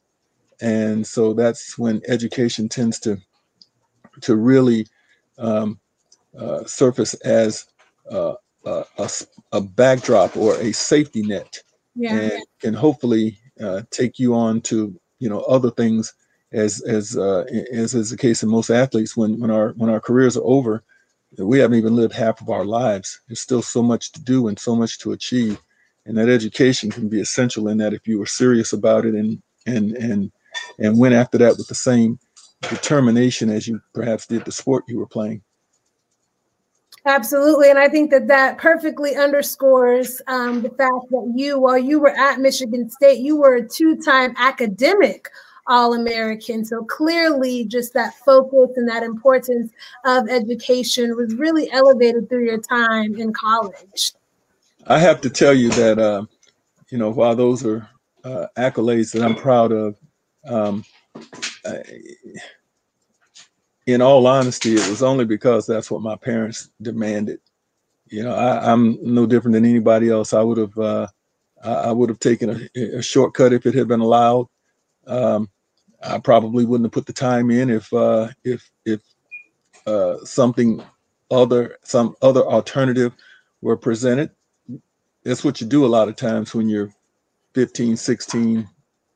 [0.62, 3.18] And so that's when education tends to
[4.22, 4.88] to really
[5.40, 5.80] um,
[6.38, 7.66] uh, surface as
[8.12, 9.10] uh, a, a,
[9.54, 11.58] a, backdrop or a safety net,
[11.96, 12.16] yeah.
[12.16, 16.14] and can hopefully uh, take you on to you know other things
[16.54, 20.00] as as uh, as is the case in most athletes when when our when our
[20.00, 20.84] careers are over
[21.38, 23.20] we haven't even lived half of our lives.
[23.28, 25.60] There's still so much to do and so much to achieve.
[26.06, 29.42] And that education can be essential in that if you were serious about it and
[29.66, 30.32] and and
[30.78, 32.20] and went after that with the same
[32.62, 35.42] determination as you perhaps did the sport you were playing.
[37.06, 37.70] Absolutely.
[37.70, 42.16] And I think that that perfectly underscores um, the fact that you, while you were
[42.16, 45.30] at Michigan State, you were a two time academic
[45.68, 46.66] all American.
[46.66, 49.72] So clearly, just that focus and that importance
[50.06, 54.14] of education was really elevated through your time in college.
[54.88, 56.26] I have to tell you that, uh,
[56.90, 57.88] you know, while those are
[58.24, 59.96] uh, accolades that I'm proud of,
[60.46, 60.84] um,
[61.66, 61.82] I,
[63.86, 67.40] in all honesty, it was only because that's what my parents demanded.
[68.08, 70.34] You know, I, am no different than anybody else.
[70.34, 71.08] I would have, uh,
[71.64, 74.48] I would have taken a, a, shortcut if it had been allowed.
[75.08, 75.50] Um,
[76.02, 79.02] I probably wouldn't have put the time in if uh, if if
[79.86, 80.84] uh, something
[81.32, 83.14] other some other alternative
[83.62, 84.32] were presented.
[85.24, 86.92] That's what you do a lot of times when you're
[87.54, 88.68] 15, 16,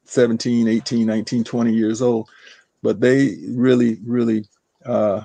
[0.05, 2.29] 17, 18, 19, 20 years old.
[2.81, 4.45] But they really, really
[4.85, 5.23] uh,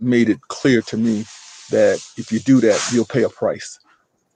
[0.00, 1.24] made it clear to me
[1.70, 3.80] that if you do that, you'll pay a price.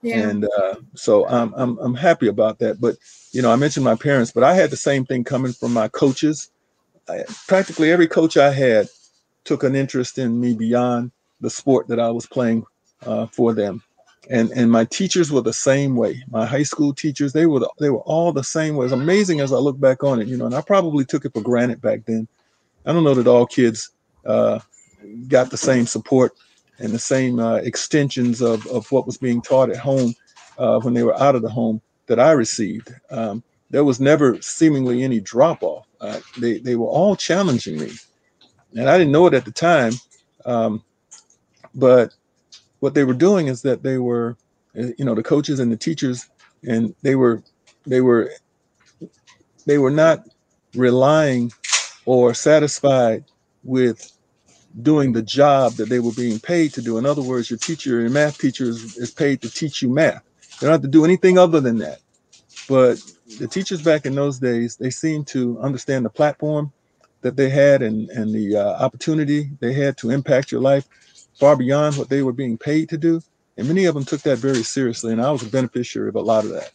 [0.03, 2.79] And uh, so I'm, I'm I'm happy about that.
[2.79, 2.97] But
[3.31, 5.87] you know, I mentioned my parents, but I had the same thing coming from my
[5.87, 6.49] coaches
[7.09, 8.89] I, practically every coach I had
[9.43, 12.65] took an interest in me beyond the sport that I was playing
[13.05, 13.83] uh, for them.
[14.29, 16.21] And, and my teachers were the same way.
[16.29, 18.85] My high school teachers, they were the, they were all the same way.
[18.85, 20.45] It's amazing as I look back on it, you know.
[20.45, 22.27] And I probably took it for granted back then.
[22.85, 23.91] I don't know that all kids
[24.25, 24.59] uh,
[25.29, 26.33] got the same support
[26.79, 30.13] and the same uh, extensions of, of what was being taught at home
[30.57, 32.93] uh, when they were out of the home that I received.
[33.09, 35.87] Um, there was never seemingly any drop off.
[35.99, 37.91] Uh, they they were all challenging me,
[38.75, 39.93] and I didn't know it at the time.
[40.45, 40.83] Um,
[41.75, 42.13] but
[42.79, 44.37] what they were doing is that they were,
[44.77, 46.29] uh, you know, the coaches and the teachers,
[46.67, 47.43] and they were
[47.85, 48.31] they were
[49.65, 50.23] they were not
[50.75, 51.51] relying
[52.05, 53.25] or satisfied
[53.63, 54.16] with
[54.81, 56.97] doing the job that they were being paid to do.
[56.97, 60.23] In other words, your teacher, your math teacher is, is paid to teach you math.
[60.59, 61.99] They don't have to do anything other than that.
[62.69, 63.01] But
[63.39, 66.71] the teachers back in those days, they seemed to understand the platform
[67.21, 70.87] that they had and, and the uh, opportunity they had to impact your life
[71.39, 73.21] far beyond what they were being paid to do.
[73.57, 75.11] And many of them took that very seriously.
[75.11, 76.71] And I was a beneficiary of a lot of that.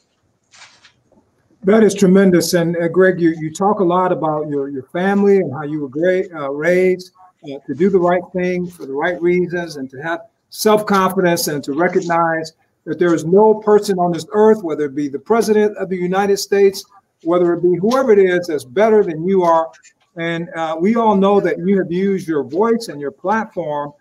[1.64, 2.54] That is tremendous.
[2.54, 5.80] And uh, Greg, you, you talk a lot about your, your family and how you
[5.80, 7.12] were great, uh, raised
[7.44, 11.48] uh, to do the right thing for the right reasons and to have self confidence
[11.48, 12.52] and to recognize
[12.85, 15.96] that there is no person on this earth, whether it be the president of the
[15.96, 16.85] United States,
[17.22, 19.70] whether it be whoever it is, that's better than you are.
[20.16, 23.92] And uh, we all know that you have used your voice and your platform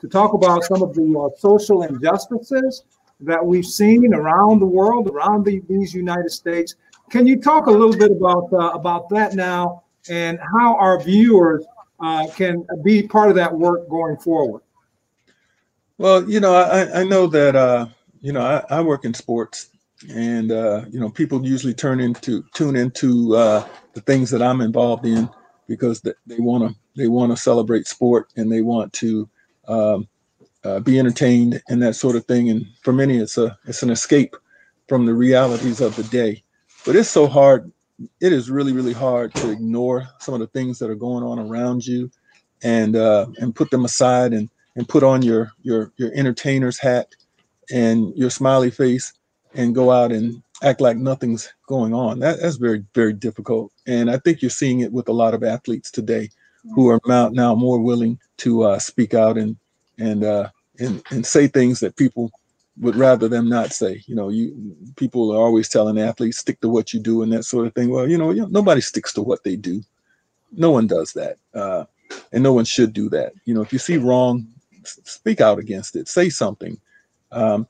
[0.00, 2.84] to talk about some of the uh, social injustices
[3.20, 6.74] that we've seen around the world, around the, these United States.
[7.10, 11.64] Can you talk a little bit about uh, about that now, and how our viewers
[12.00, 14.62] uh, can be part of that work going forward?
[15.98, 17.86] Well, you know, I, I know that uh,
[18.20, 19.70] you know, I, I work in sports,
[20.10, 24.60] and uh, you know, people usually turn into tune into uh, the things that I'm
[24.60, 25.28] involved in
[25.66, 29.28] because they want to they want to celebrate sport and they want to
[29.68, 30.08] um,
[30.64, 32.50] uh, be entertained and that sort of thing.
[32.50, 34.36] And for many, it's a it's an escape
[34.88, 36.42] from the realities of the day.
[36.84, 37.70] But it's so hard.
[38.20, 41.38] It is really really hard to ignore some of the things that are going on
[41.38, 42.10] around you,
[42.62, 47.08] and uh, and put them aside and and put on your your your entertainer's hat
[47.72, 49.12] and your smiley face
[49.54, 52.18] and go out and act like nothing's going on.
[52.18, 53.72] That, that's very, very difficult.
[53.86, 56.28] And I think you're seeing it with a lot of athletes today
[56.74, 59.56] who are now, now more willing to uh, speak out and
[59.98, 62.30] and uh, and and say things that people
[62.80, 64.02] would rather them not say.
[64.06, 67.44] You know, you people are always telling athletes stick to what you do and that
[67.44, 67.90] sort of thing.
[67.90, 69.82] Well, you know, you know nobody sticks to what they do.
[70.52, 71.84] No one does that, uh,
[72.32, 73.32] and no one should do that.
[73.44, 74.46] You know, if you see wrong,
[74.84, 76.08] speak out against it.
[76.08, 76.80] Say something.
[77.30, 77.68] Um,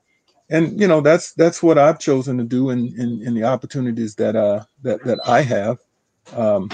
[0.49, 4.14] and you know that's that's what I've chosen to do in in, in the opportunities
[4.16, 5.79] that uh that that I have.
[6.35, 6.70] Um,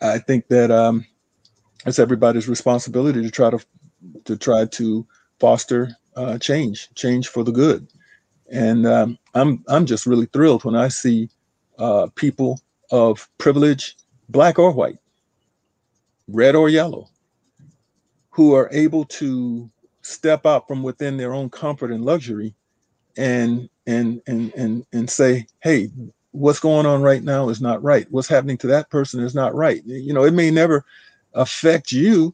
[0.00, 1.04] I think that um,
[1.86, 3.58] it's everybody's responsibility to try to
[4.24, 5.06] to try to
[5.40, 7.86] foster uh, change, change for the good.
[8.50, 11.28] And um, I'm I'm just really thrilled when I see
[11.78, 13.96] uh, people of privilege,
[14.28, 14.98] black or white,
[16.26, 17.08] red or yellow,
[18.30, 19.70] who are able to
[20.02, 22.54] step out from within their own comfort and luxury
[23.16, 25.90] and and and and and say hey
[26.30, 29.54] what's going on right now is not right what's happening to that person is not
[29.54, 30.84] right you know it may never
[31.34, 32.32] affect you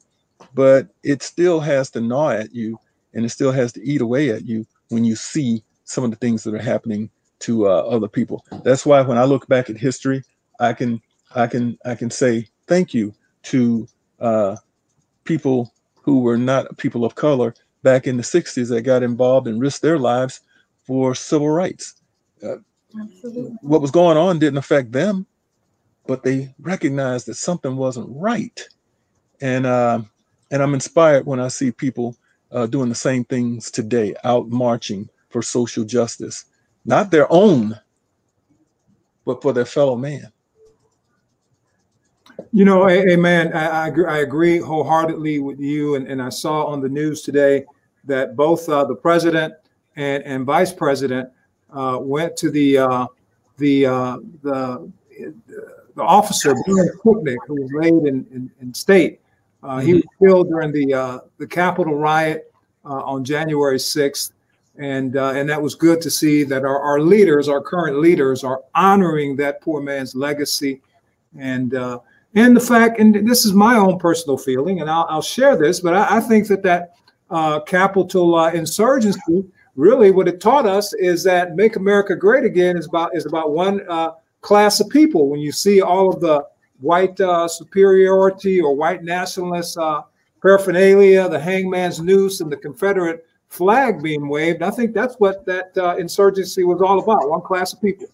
[0.54, 2.78] but it still has to gnaw at you
[3.14, 6.16] and it still has to eat away at you when you see some of the
[6.16, 9.76] things that are happening to uh, other people that's why when i look back at
[9.76, 10.22] history
[10.60, 11.00] i can
[11.34, 13.86] i can i can say thank you to
[14.20, 14.56] uh,
[15.24, 15.72] people
[16.02, 19.82] who were not people of color back in the 60s that got involved and risked
[19.82, 20.40] their lives
[20.84, 21.94] for civil rights.
[22.42, 22.56] Uh,
[23.60, 25.26] what was going on didn't affect them,
[26.06, 28.68] but they recognized that something wasn't right.
[29.40, 30.02] And uh,
[30.50, 32.16] and I'm inspired when I see people
[32.54, 36.46] uh, doing the same things today, out marching for social justice,
[36.84, 37.78] not their own,
[39.24, 40.30] but for their fellow man.
[42.52, 42.86] You know,
[43.16, 45.96] man, I, I, agree, I agree wholeheartedly with you.
[45.96, 47.64] And, and I saw on the news today
[48.04, 49.54] that both uh, the president
[49.96, 51.28] and, and vice president
[51.72, 53.06] uh, went to the uh,
[53.58, 54.92] the, uh, the
[55.94, 59.20] the officer Sicknick, who was laid in, in, in state.
[59.64, 62.52] Uh, he was killed during the uh, the Capitol riot
[62.84, 64.32] on January 6th.
[64.76, 68.60] And, and that was good to see that our, our leaders, our current leaders, are
[68.74, 70.82] honoring that poor man's legacy.
[71.38, 71.74] And
[72.34, 75.78] and the fact, and this is my own personal feeling, and I'll, I'll share this,
[75.80, 76.94] but I, I, think that that
[77.30, 79.44] uh, Capitol uh, insurgency,
[79.76, 83.52] really what it taught us is that make America great again is about is about
[83.52, 85.28] one uh, class of people.
[85.28, 86.44] When you see all of the
[86.80, 90.02] white uh, superiority or white nationalist uh,
[90.42, 95.76] paraphernalia, the hangman's noose, and the Confederate flag being waved, I think that's what that
[95.78, 97.28] uh, insurgency was all about.
[97.30, 98.06] One class of people.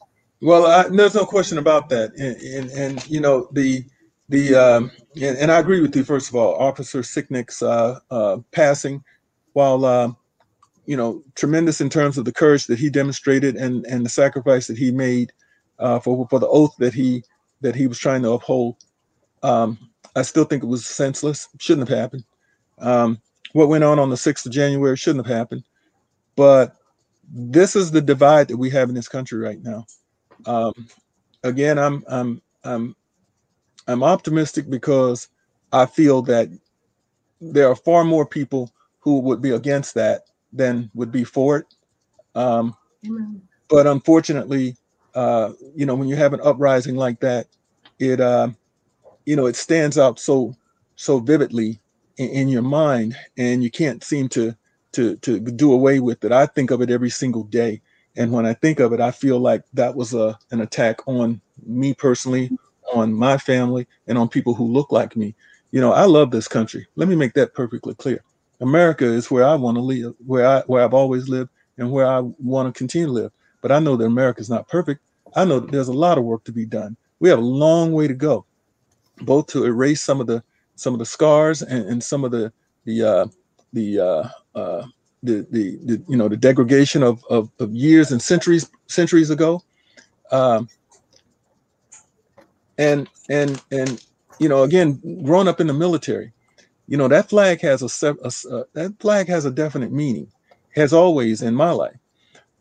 [0.42, 3.84] Well, I, there's no question about that, and, and, and you know the
[4.28, 6.04] the um, and, and, I agree with you.
[6.04, 9.04] First of all, Officer Sicknick's uh, uh, passing,
[9.52, 10.12] while uh,
[10.86, 14.66] you know tremendous in terms of the courage that he demonstrated and and the sacrifice
[14.66, 15.32] that he made
[15.78, 17.22] uh, for for the oath that he
[17.60, 18.76] that he was trying to uphold.
[19.42, 19.78] Um,
[20.16, 21.48] I still think it was senseless.
[21.58, 22.24] Shouldn't have happened.
[22.78, 23.20] Um,
[23.52, 25.64] what went on on the sixth of January shouldn't have happened.
[26.36, 26.76] But
[27.32, 29.86] this is the divide that we have in this country right now.
[30.46, 30.72] Um,
[31.44, 32.96] again, I'm I'm I'm
[33.86, 35.28] I'm optimistic because
[35.72, 36.48] I feel that
[37.40, 38.70] there are far more people
[39.00, 41.66] who would be against that than would be for it.
[42.34, 42.76] Um,
[43.68, 44.76] but unfortunately,
[45.14, 47.46] uh, you know, when you have an uprising like that,
[47.98, 48.48] it, uh,
[49.26, 50.54] you know, it stands out so
[50.96, 51.80] so vividly
[52.16, 54.54] in, in, your mind, and you can't seem to
[54.92, 56.32] to to do away with it.
[56.32, 57.80] I think of it every single day,
[58.16, 61.40] and when I think of it, I feel like that was a an attack on
[61.66, 62.50] me personally,
[62.92, 65.34] on my family and on people who look like me.
[65.70, 66.86] You know, I love this country.
[66.96, 68.22] Let me make that perfectly clear.
[68.60, 72.06] America is where I want to live, where I where I've always lived and where
[72.06, 73.32] I want to continue to live.
[73.60, 75.00] But I know that America is not perfect.
[75.36, 76.96] I know that there's a lot of work to be done.
[77.20, 78.46] We have a long way to go,
[79.22, 80.42] both to erase some of the
[80.76, 82.52] some of the scars and, and some of the
[82.84, 83.26] the uh,
[83.72, 84.86] the, uh, uh,
[85.22, 89.62] the, the the you know the degradation of, of, of years and centuries centuries ago.
[90.32, 90.68] Um,
[92.80, 94.04] and and and
[94.38, 96.32] you know again growing up in the military
[96.88, 100.26] you know that flag has a, a, a that flag has a definite meaning
[100.74, 101.99] has always in my life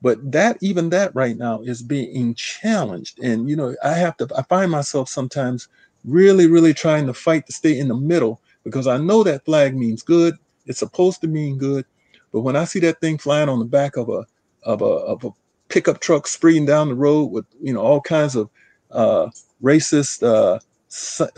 [0.02, 4.28] but that even that right now is being challenged and you know i have to
[4.38, 5.68] i find myself sometimes
[6.06, 9.76] really really trying to fight to stay in the middle because i know that flag
[9.76, 10.36] means good
[10.70, 11.84] It's supposed to mean good,
[12.32, 14.26] but when I see that thing flying on the back of a
[14.64, 15.32] of a of a
[15.68, 18.50] pickup truck speeding down the road with you know all kinds of
[18.91, 19.30] uh,
[19.64, 20.60] racist uh,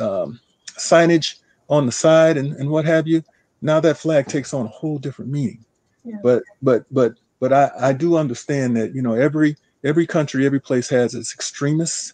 [0.04, 0.40] um,
[0.78, 1.38] signage
[1.70, 3.24] on the side and, and what have you,
[3.62, 5.64] now that flag takes on a whole different meaning.
[6.04, 6.18] Yeah.
[6.22, 10.62] But but but but I, I do understand that you know every every country every
[10.62, 12.14] place has its extremists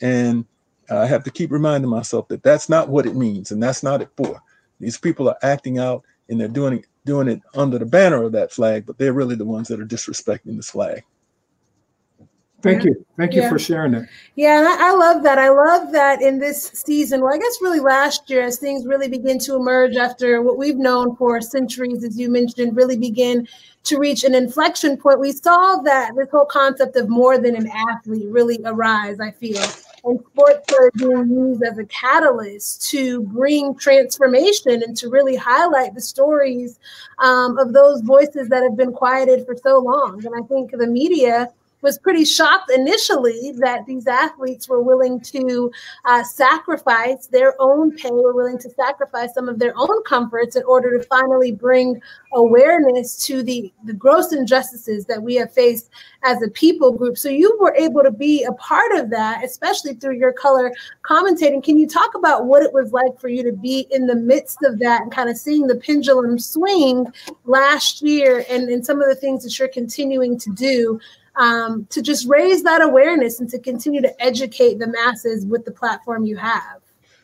[0.00, 0.46] and
[0.90, 4.00] I have to keep reminding myself that that's not what it means and that's not
[4.00, 4.40] it for.
[4.80, 8.32] These people are acting out and they're doing it doing it under the banner of
[8.32, 11.02] that flag, but they're really the ones that are disrespecting this flag.
[12.60, 12.90] Thank yeah.
[12.90, 13.06] you.
[13.16, 13.48] Thank you yeah.
[13.48, 14.08] for sharing that.
[14.34, 15.38] Yeah, and I, I, love that.
[15.38, 19.08] I love that in this season, well, I guess really last year, as things really
[19.08, 23.46] begin to emerge after what we've known for centuries, as you mentioned, really begin
[23.88, 27.68] to reach an inflection point, we saw that this whole concept of more than an
[27.88, 29.62] athlete really arise, I feel.
[30.04, 35.94] And sports are being used as a catalyst to bring transformation and to really highlight
[35.94, 36.78] the stories
[37.18, 40.24] um, of those voices that have been quieted for so long.
[40.24, 41.48] And I think the media
[41.82, 45.70] was pretty shocked initially that these athletes were willing to
[46.04, 50.64] uh, sacrifice their own pay, were willing to sacrifice some of their own comforts in
[50.64, 52.00] order to finally bring
[52.34, 55.90] awareness to the, the gross injustices that we have faced
[56.24, 57.16] as a people group.
[57.16, 60.72] So you were able to be a part of that, especially through your color
[61.02, 61.62] commentating.
[61.62, 64.62] Can you talk about what it was like for you to be in the midst
[64.64, 67.06] of that and kind of seeing the pendulum swing
[67.44, 71.00] last year and, and some of the things that you're continuing to do
[71.38, 75.70] um, to just raise that awareness and to continue to educate the masses with the
[75.70, 76.80] platform you have?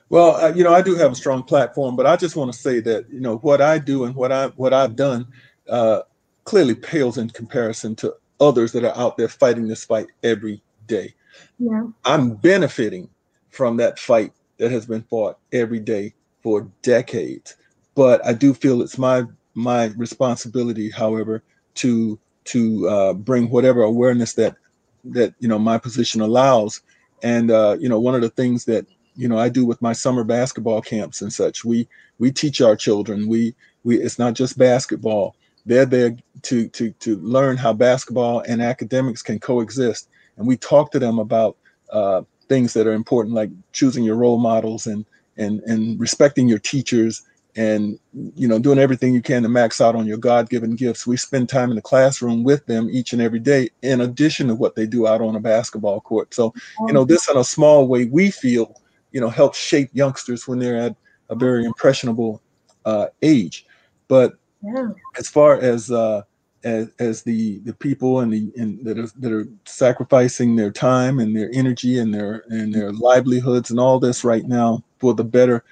[0.09, 2.59] Well, uh, you know, I do have a strong platform, but I just want to
[2.59, 5.27] say that you know what I do and what I what I've done
[5.69, 6.03] uh,
[6.45, 11.15] clearly pales in comparison to others that are out there fighting this fight every day.
[11.59, 11.87] Yeah.
[12.05, 13.09] I'm benefiting
[13.51, 17.57] from that fight that has been fought every day for decades,
[17.95, 21.43] but I do feel it's my my responsibility, however,
[21.77, 24.57] to to uh, bring whatever awareness that
[25.05, 26.81] that you know my position allows.
[27.23, 28.87] And uh, you know, one of the things that
[29.17, 31.89] you know I do with my summer basketball camps and such, we
[32.19, 33.29] we teach our children.
[33.29, 35.37] We we it's not just basketball.
[35.67, 40.09] They're there to to to learn how basketball and academics can coexist.
[40.37, 41.57] And we talk to them about
[41.91, 45.05] uh, things that are important, like choosing your role models and
[45.37, 47.23] and and respecting your teachers
[47.57, 51.07] and you know doing everything you can to max out on your god-given gifts.
[51.07, 54.55] We spend time in the classroom with them each and every day in addition to
[54.55, 56.35] what they do out on a basketball court.
[56.35, 56.53] So
[56.87, 58.81] you know this in a small way we feel
[59.13, 60.97] you know helps shape youngsters when they're at
[61.31, 62.43] a very impressionable
[62.85, 63.67] uh, age.
[64.09, 64.91] But yeah.
[65.17, 66.23] as far as uh,
[66.65, 71.21] as, as the the people and the and that are that are sacrificing their time
[71.21, 75.25] and their energy and their and their livelihoods and all this right now for the
[75.25, 75.65] better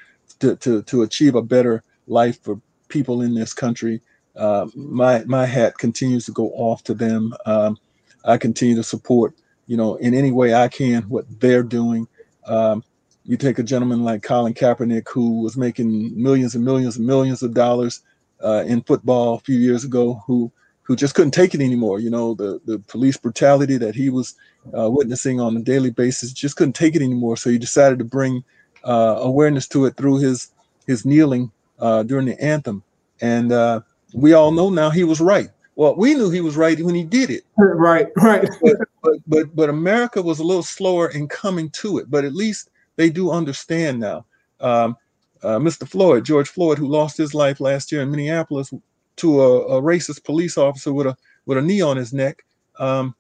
[0.43, 4.01] to, to, to achieve a better life for people in this country.
[4.35, 7.33] Uh, my my hat continues to go off to them.
[7.47, 7.79] Um,
[8.25, 9.35] I continue to support,
[9.67, 12.09] you know, in any way I can what they're doing.
[12.47, 12.83] Um,
[13.25, 17.43] you take a gentleman like Colin Kaepernick, who was making millions and millions and millions
[17.43, 18.01] of dollars
[18.43, 20.51] uh, in football a few years ago, who
[20.83, 22.01] who just couldn't take it anymore.
[22.01, 24.35] You know, the the police brutality that he was
[24.77, 27.37] uh, witnessing on a daily basis just couldn't take it anymore.
[27.37, 28.43] So he decided to bring
[28.85, 30.51] uh, awareness to it through his
[30.87, 32.83] his kneeling uh, during the anthem,
[33.21, 33.81] and uh,
[34.15, 35.49] we all know now he was right.
[35.75, 37.45] Well, we knew he was right when he did it.
[37.57, 38.49] Right, right.
[38.63, 42.11] but, but, but but America was a little slower in coming to it.
[42.11, 44.25] But at least they do understand now.
[44.61, 44.97] Um,
[45.43, 45.89] uh, Mr.
[45.89, 48.73] Floyd, George Floyd, who lost his life last year in Minneapolis
[49.17, 51.17] to a, a racist police officer with a
[51.47, 52.45] with a knee on his neck,
[52.79, 53.15] um,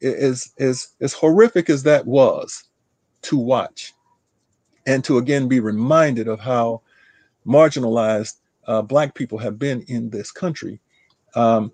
[0.00, 2.64] is is as horrific as that was
[3.22, 3.92] to watch
[4.86, 6.82] and to again be reminded of how
[7.46, 10.80] marginalized uh, black people have been in this country.
[11.34, 11.72] Um,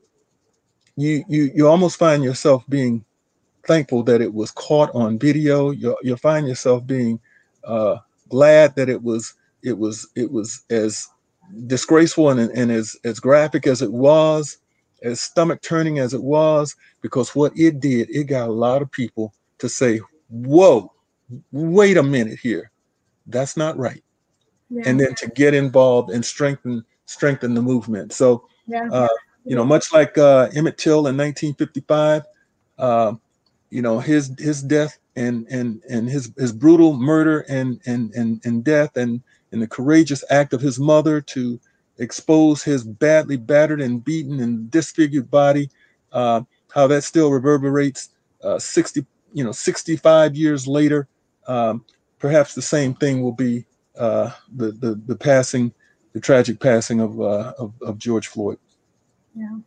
[0.97, 3.05] you you you almost find yourself being
[3.67, 5.71] thankful that it was caught on video.
[5.71, 7.21] You you find yourself being
[7.65, 7.97] uh,
[8.29, 11.09] glad that it was it was it was as
[11.67, 14.59] disgraceful and, and as as graphic as it was
[15.03, 18.91] as stomach turning as it was because what it did it got a lot of
[18.91, 20.93] people to say whoa
[21.53, 22.71] wait a minute here
[23.29, 24.03] that's not right
[24.71, 24.83] yeah.
[24.87, 28.89] and then to get involved and strengthen strengthen the movement so yeah.
[28.93, 29.09] uh,
[29.45, 32.23] you know much like uh, emmett till in 1955
[32.79, 33.13] uh,
[33.71, 38.41] you know his his death and and and his his brutal murder and and and,
[38.45, 39.23] and death and
[39.53, 41.59] and the courageous act of his mother to
[41.99, 45.71] expose his badly battered and beaten and disfigured body
[46.13, 48.11] uh, how that still reverberates
[48.43, 51.09] uh, 60 you know 65 years later
[51.47, 51.85] um,
[52.19, 53.65] perhaps the same thing will be
[53.99, 55.73] uh, the, the, the passing
[56.17, 58.59] the tragic passing of, uh, of, of George Floyd.
[59.35, 59.59] Yeah.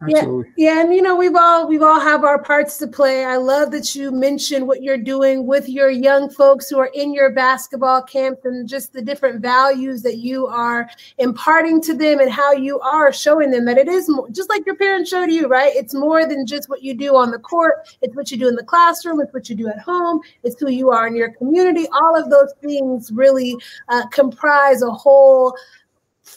[0.00, 0.52] Absolutely.
[0.56, 3.24] Yeah, yeah, and you know we've all we've all have our parts to play.
[3.24, 7.12] I love that you mentioned what you're doing with your young folks who are in
[7.12, 10.88] your basketball camp and just the different values that you are
[11.18, 14.64] imparting to them and how you are showing them that it is more, just like
[14.66, 15.74] your parents showed you, right?
[15.74, 17.88] It's more than just what you do on the court.
[18.00, 19.20] It's what you do in the classroom.
[19.20, 20.20] It's what you do at home.
[20.44, 21.86] It's who you are in your community.
[21.92, 23.56] All of those things really
[23.88, 25.56] uh, comprise a whole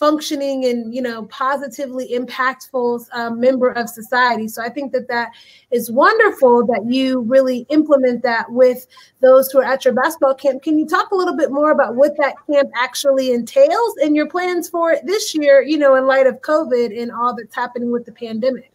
[0.02, 4.48] functioning and you know positively impactful um, member of society.
[4.48, 5.30] So i think that that
[5.70, 8.88] is wonderful that you really implement that with
[9.22, 10.64] those who are at your basketball camp.
[10.64, 14.28] Can you talk a little bit more about what that camp actually entails and your
[14.28, 17.92] plans for it this year you know in light of covid and all that's happening
[17.92, 18.74] with the pandemic?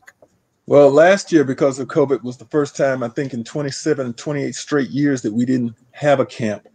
[0.67, 4.55] Well last year because of covid was the first time i think in 27 28
[4.55, 6.69] straight years that we didn't have a camp.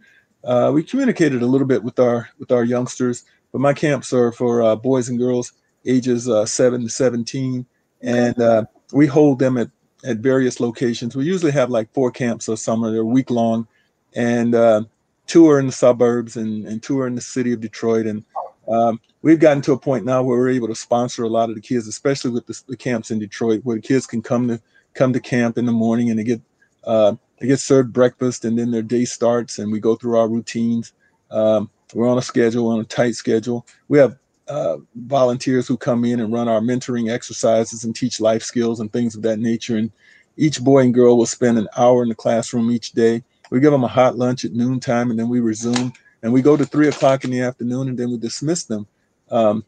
[0.44, 4.32] Uh, we communicated a little bit with our with our youngsters but my camps are
[4.32, 5.52] for uh, boys and girls
[5.86, 7.66] ages uh, 7 to 17
[8.02, 9.70] and uh, we hold them at,
[10.04, 11.14] at various locations.
[11.14, 12.90] We usually have like four camps a summer.
[12.90, 13.66] They're week long
[14.14, 14.82] and uh,
[15.26, 18.06] two are in the suburbs and, and two are in the city of detroit.
[18.06, 18.24] And
[18.68, 21.54] um, we've gotten to a point now where we're able to sponsor a lot of
[21.54, 24.60] the kids especially with the, the camps in detroit where the kids can come to
[24.94, 26.40] come to camp in the morning and they get
[26.84, 30.28] uh, they get served breakfast and then their day starts and we go through our
[30.28, 30.92] routines.
[31.30, 33.66] Um, we're on a schedule, on a tight schedule.
[33.88, 34.16] We have
[34.48, 38.92] uh, volunteers who come in and run our mentoring exercises and teach life skills and
[38.92, 39.76] things of that nature.
[39.76, 39.90] And
[40.36, 43.22] each boy and girl will spend an hour in the classroom each day.
[43.50, 45.92] We give them a hot lunch at noontime and then we resume.
[46.22, 48.86] And we go to three o'clock in the afternoon and then we dismiss them.
[49.30, 49.64] Um,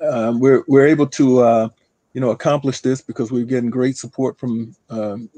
[0.00, 1.68] uh, we're, we're able to, uh,
[2.14, 5.28] you know, accomplish this because we're getting great support from um,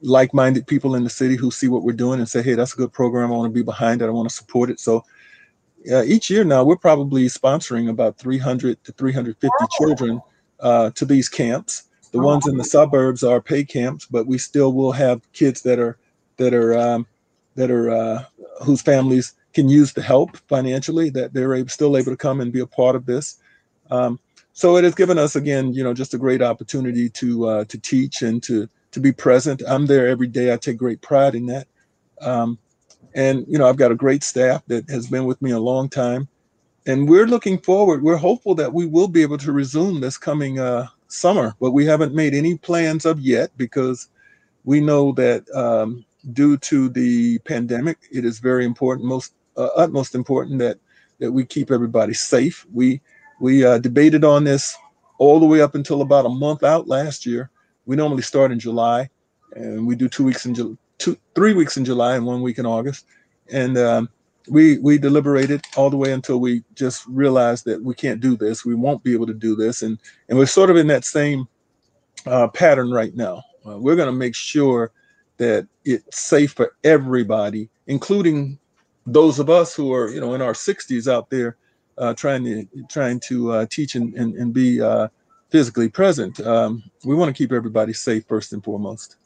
[0.00, 2.76] like-minded people in the city who see what we're doing and say, "Hey, that's a
[2.76, 3.32] good program.
[3.32, 4.06] I want to be behind it.
[4.06, 5.04] I want to support it." So
[5.90, 10.20] uh, each year now, we're probably sponsoring about 300 to 350 children
[10.60, 11.84] uh, to these camps.
[12.12, 15.78] The ones in the suburbs are pay camps, but we still will have kids that
[15.78, 15.96] are
[16.36, 17.06] that are um,
[17.54, 18.24] that are uh,
[18.62, 22.52] whose families can use the help financially that they're able, still able to come and
[22.52, 23.38] be a part of this.
[23.90, 24.18] Um,
[24.52, 27.78] so it has given us again, you know, just a great opportunity to uh, to
[27.78, 29.62] teach and to to be present.
[29.66, 30.52] I'm there every day.
[30.52, 31.66] I take great pride in that.
[32.20, 32.58] Um,
[33.14, 35.88] and you know, I've got a great staff that has been with me a long
[35.88, 36.28] time,
[36.86, 38.02] and we're looking forward.
[38.02, 41.84] We're hopeful that we will be able to resume this coming uh, summer, but we
[41.84, 44.08] haven't made any plans of yet because
[44.64, 50.14] we know that um, due to the pandemic, it is very important, most uh, utmost
[50.14, 50.78] important that
[51.18, 52.66] that we keep everybody safe.
[52.72, 53.00] We
[53.40, 54.76] we uh, debated on this
[55.18, 57.50] all the way up until about a month out last year,
[57.86, 59.08] we normally start in July,
[59.54, 62.58] and we do two weeks in July, two three weeks in July and one week
[62.58, 63.06] in August,
[63.50, 64.08] and um,
[64.48, 68.64] we we deliberated all the way until we just realized that we can't do this.
[68.64, 71.48] We won't be able to do this, and and we're sort of in that same
[72.26, 73.42] uh, pattern right now.
[73.66, 74.90] Uh, we're going to make sure
[75.38, 78.58] that it's safe for everybody, including
[79.06, 81.56] those of us who are you know in our 60s out there
[81.98, 85.08] uh, trying to trying to uh, teach and, and, and be uh,
[85.52, 86.40] physically present.
[86.40, 89.16] Um, we want to keep everybody safe first and foremost.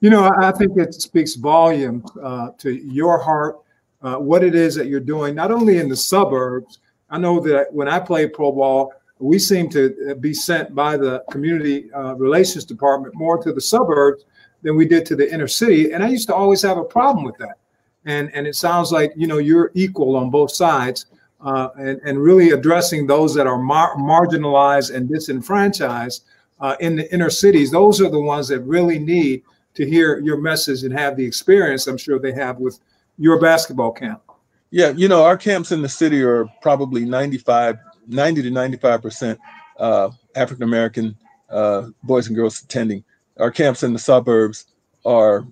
[0.00, 3.56] You know, I think it speaks volume uh, to your heart,
[4.02, 6.80] uh, what it is that you're doing, not only in the suburbs.
[7.08, 11.24] I know that when I play pro ball, we seem to be sent by the
[11.30, 14.26] community uh, relations department more to the suburbs
[14.62, 15.92] than we did to the inner city.
[15.92, 17.56] And I used to always have a problem with that.
[18.04, 21.06] And, and it sounds like, you know, you're equal on both sides
[21.46, 26.24] uh, and, and really addressing those that are mar- marginalized and disenfranchised
[26.60, 27.70] uh, in the inner cities.
[27.70, 29.44] Those are the ones that really need
[29.74, 32.80] to hear your message and have the experience I'm sure they have with
[33.16, 34.22] your basketball camp.
[34.70, 37.78] Yeah, you know, our camps in the city are probably 95,
[38.08, 39.38] 90 to 95%
[39.78, 41.16] uh, African American
[41.48, 43.04] uh, boys and girls attending.
[43.38, 44.66] Our camps in the suburbs
[45.04, 45.46] are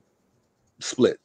[0.80, 1.20] split,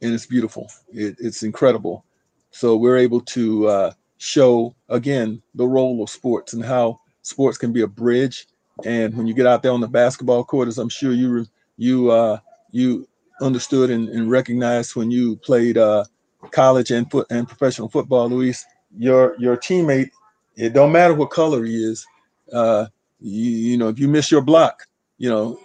[0.00, 0.68] and it's beautiful.
[0.92, 2.04] It, it's incredible.
[2.52, 7.72] So we're able to uh, show again the role of sports and how sports can
[7.72, 8.46] be a bridge.
[8.84, 11.46] And when you get out there on the basketball court, as I'm sure you
[11.76, 12.38] you uh,
[12.70, 13.08] you
[13.40, 16.04] understood and, and, recognized when you played uh,
[16.52, 18.64] college and foot and professional football, Luis,
[18.96, 20.10] your your teammate,
[20.56, 22.06] it don't matter what color he is.
[22.52, 22.86] Uh,
[23.20, 24.86] you, you know, if you miss your block,
[25.18, 25.58] you know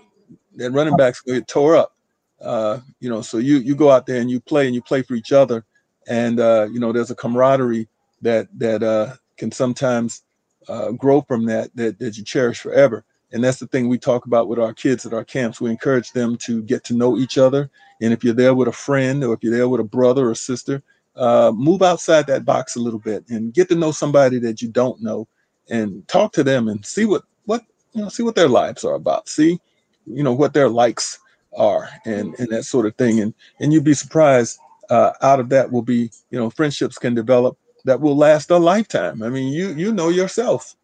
[0.56, 1.96] that running back's to get tore up.
[2.42, 5.02] Uh, you know, so you you go out there and you play and you play
[5.02, 5.66] for each other
[6.08, 7.88] and uh, you know there's a camaraderie
[8.22, 10.24] that that uh, can sometimes
[10.68, 13.04] uh, grow from that, that that you cherish forever.
[13.34, 15.60] And that's the thing we talk about with our kids at our camps.
[15.60, 17.70] We encourage them to get to know each other.
[18.02, 20.36] And if you're there with a friend or if you're there with a brother or
[20.36, 20.82] sister
[21.18, 24.70] uh, move outside that box a little bit and get to know somebody that you
[24.70, 25.28] don't know
[25.70, 28.96] and talk to them and see what what you know see what their lives are
[28.96, 29.28] about.
[29.28, 29.60] See
[30.06, 31.20] you know what their likes
[31.56, 33.20] are and and that sort of thing.
[33.20, 34.60] And and you'd be surprised
[34.90, 38.58] uh, out of that will be you know friendships can develop that will last a
[38.58, 40.76] lifetime i mean you you know yourself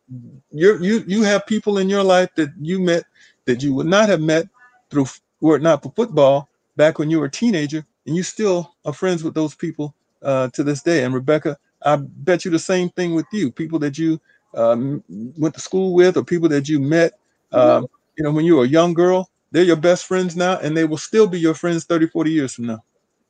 [0.51, 3.03] you you you have people in your life that you met
[3.45, 4.47] that you would not have met
[4.89, 5.05] through
[5.41, 8.93] were it not for football back when you were a teenager and you still are
[8.93, 11.03] friends with those people uh, to this day.
[11.03, 13.51] And Rebecca, I bet you the same thing with you.
[13.51, 14.19] People that you
[14.55, 17.13] um, went to school with, or people that you met,
[17.51, 17.87] um,
[18.17, 20.85] you know, when you were a young girl, they're your best friends now, and they
[20.85, 22.83] will still be your friends 30, 40 years from now.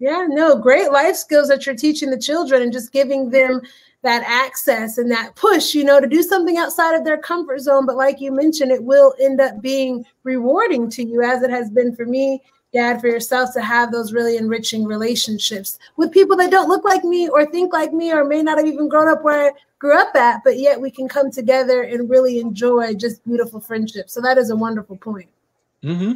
[0.04, 3.62] Yeah, no, great life skills that you're teaching the children and just giving them
[4.02, 7.86] that access and that push, you know, to do something outside of their comfort zone.
[7.86, 11.70] But like you mentioned, it will end up being rewarding to you, as it has
[11.70, 12.42] been for me
[12.74, 17.06] dad for yourself to have those really enriching relationships with people that don't look like
[17.06, 19.98] me or think like me or may not have even grown up where I grew
[19.98, 24.12] up at, but yet we can come together and really enjoy just beautiful friendships.
[24.12, 25.30] So that is a wonderful point.
[25.82, 26.14] Mm-hmm.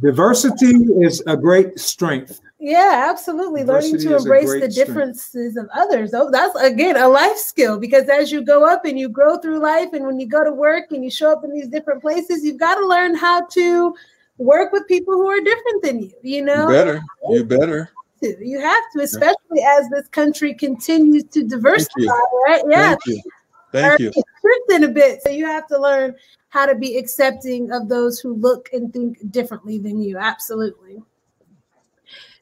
[0.00, 2.40] Diversity is a great strength.
[2.60, 3.60] Yeah, absolutely.
[3.60, 5.56] Diversity Learning to embrace the differences strength.
[5.56, 6.12] of others.
[6.12, 9.60] Oh, that's again a life skill because as you go up and you grow through
[9.60, 12.44] life, and when you go to work and you show up in these different places,
[12.44, 13.94] you've got to learn how to
[14.38, 16.12] work with people who are different than you.
[16.22, 17.00] You know, you better,
[17.30, 17.90] you better.
[18.20, 22.10] You have to, especially as this country continues to diversify,
[22.48, 22.62] right?
[22.68, 22.88] Yeah.
[22.88, 23.22] Thank you.
[23.70, 24.12] Thank you.
[24.12, 26.16] Shifting a bit, so you have to learn
[26.48, 30.18] how to be accepting of those who look and think differently than you.
[30.18, 31.02] Absolutely.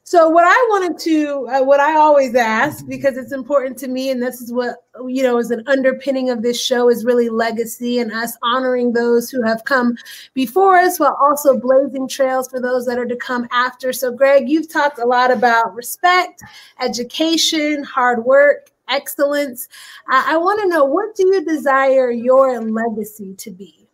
[0.07, 4.09] So what I wanted to, uh, what I always ask, because it's important to me,
[4.09, 7.99] and this is what you know is an underpinning of this show, is really legacy
[7.99, 9.97] and us honoring those who have come
[10.33, 13.91] before us, while also blazing trails for those that are to come after.
[13.91, 16.41] So, Greg, you've talked a lot about respect,
[16.79, 19.67] education, hard work, excellence.
[20.07, 23.89] I want to know what do you desire your legacy to be?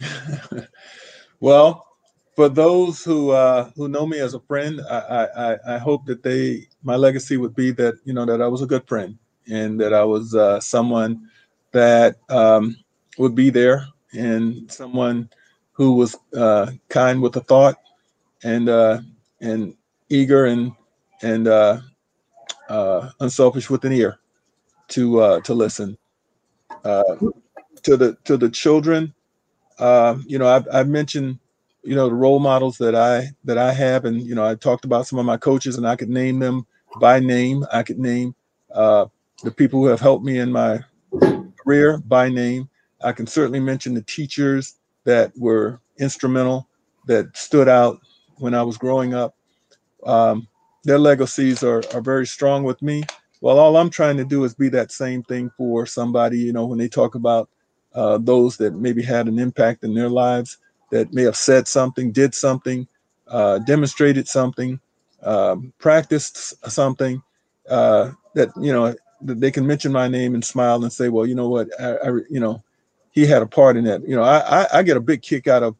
[1.40, 1.89] well
[2.36, 6.22] for those who uh, who know me as a friend, I, I, I hope that
[6.22, 9.18] they my legacy would be that you know that I was a good friend
[9.48, 11.28] and that I was uh, someone
[11.72, 12.76] that um,
[13.18, 15.30] would be there and someone
[15.72, 17.76] who was uh, kind with a thought
[18.44, 19.00] and uh,
[19.40, 19.74] and
[20.08, 20.72] eager and
[21.22, 21.80] and uh,
[22.68, 24.18] uh, unselfish with an ear
[24.88, 25.98] to uh, to listen
[26.84, 27.02] uh,
[27.82, 29.14] to the to the children.
[29.78, 31.38] Uh, you know, I've, I've mentioned
[31.82, 34.04] you know the role models that i that i have.
[34.04, 36.66] And you know i talked about some of my coaches and i could name them
[37.00, 37.64] by name.
[37.72, 38.34] I could name
[38.74, 39.06] uh,
[39.42, 40.80] the people who have helped me in my
[41.64, 42.68] career by name.
[43.02, 46.68] I can certainly mention the teachers that were instrumental
[47.06, 48.00] that stood out
[48.36, 49.34] when i was growing up.
[50.04, 50.48] Um,
[50.84, 53.02] their legacies are, are very strong with me.
[53.40, 56.66] Well all i'm trying to do is be that same thing for somebody you know
[56.66, 57.48] when they talk about
[57.94, 60.58] uh, those that maybe had an impact in their lives
[60.90, 62.86] that may have said something, did something,
[63.28, 64.80] uh, demonstrated something,
[65.22, 67.22] um, practiced something
[67.68, 71.26] uh, that you know that they can mention my name and smile and say, well,
[71.26, 72.62] you know what, I, I you know,
[73.10, 74.06] he had a part in that.
[74.08, 75.76] You know, I, I, I get a big kick out of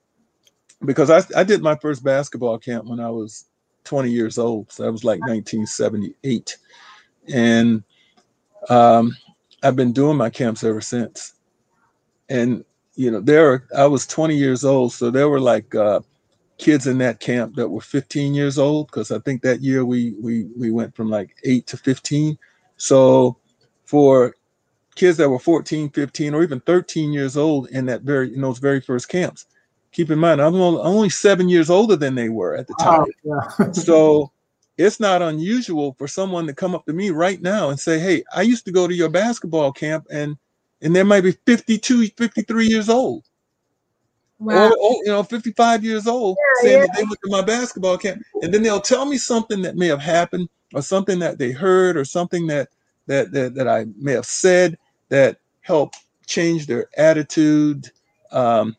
[0.84, 3.46] because I, I did my first basketball camp when I was
[3.84, 4.70] 20 years old.
[4.70, 6.56] So that was like 1978.
[7.32, 7.82] And
[8.68, 9.16] um,
[9.62, 11.34] I've been doing my camps ever since.
[12.28, 12.64] And
[12.97, 16.01] you know, there I was 20 years old, so there were like uh,
[16.59, 20.14] kids in that camp that were 15 years old because I think that year we
[20.20, 22.38] we we went from like eight to 15.
[22.76, 23.36] So
[23.84, 24.36] for
[24.95, 28.59] kids that were 14, 15, or even 13 years old in that very in those
[28.59, 29.47] very first camps,
[29.93, 33.07] keep in mind I'm only seven years older than they were at the time.
[33.26, 33.72] Oh, yeah.
[33.72, 34.30] so
[34.76, 38.24] it's not unusual for someone to come up to me right now and say, "Hey,
[38.34, 40.36] I used to go to your basketball camp and."
[40.83, 43.24] And they might be 52, 53 years old.
[44.39, 44.68] Wow.
[44.68, 46.87] Or, or, you know, 55 years old, yeah, saying yeah.
[46.87, 48.22] that they went to my basketball camp.
[48.43, 51.97] And then they'll tell me something that may have happened or something that they heard
[51.97, 52.68] or something that
[53.07, 54.78] that that, that I may have said
[55.11, 57.91] that helped change their attitude
[58.33, 58.76] um,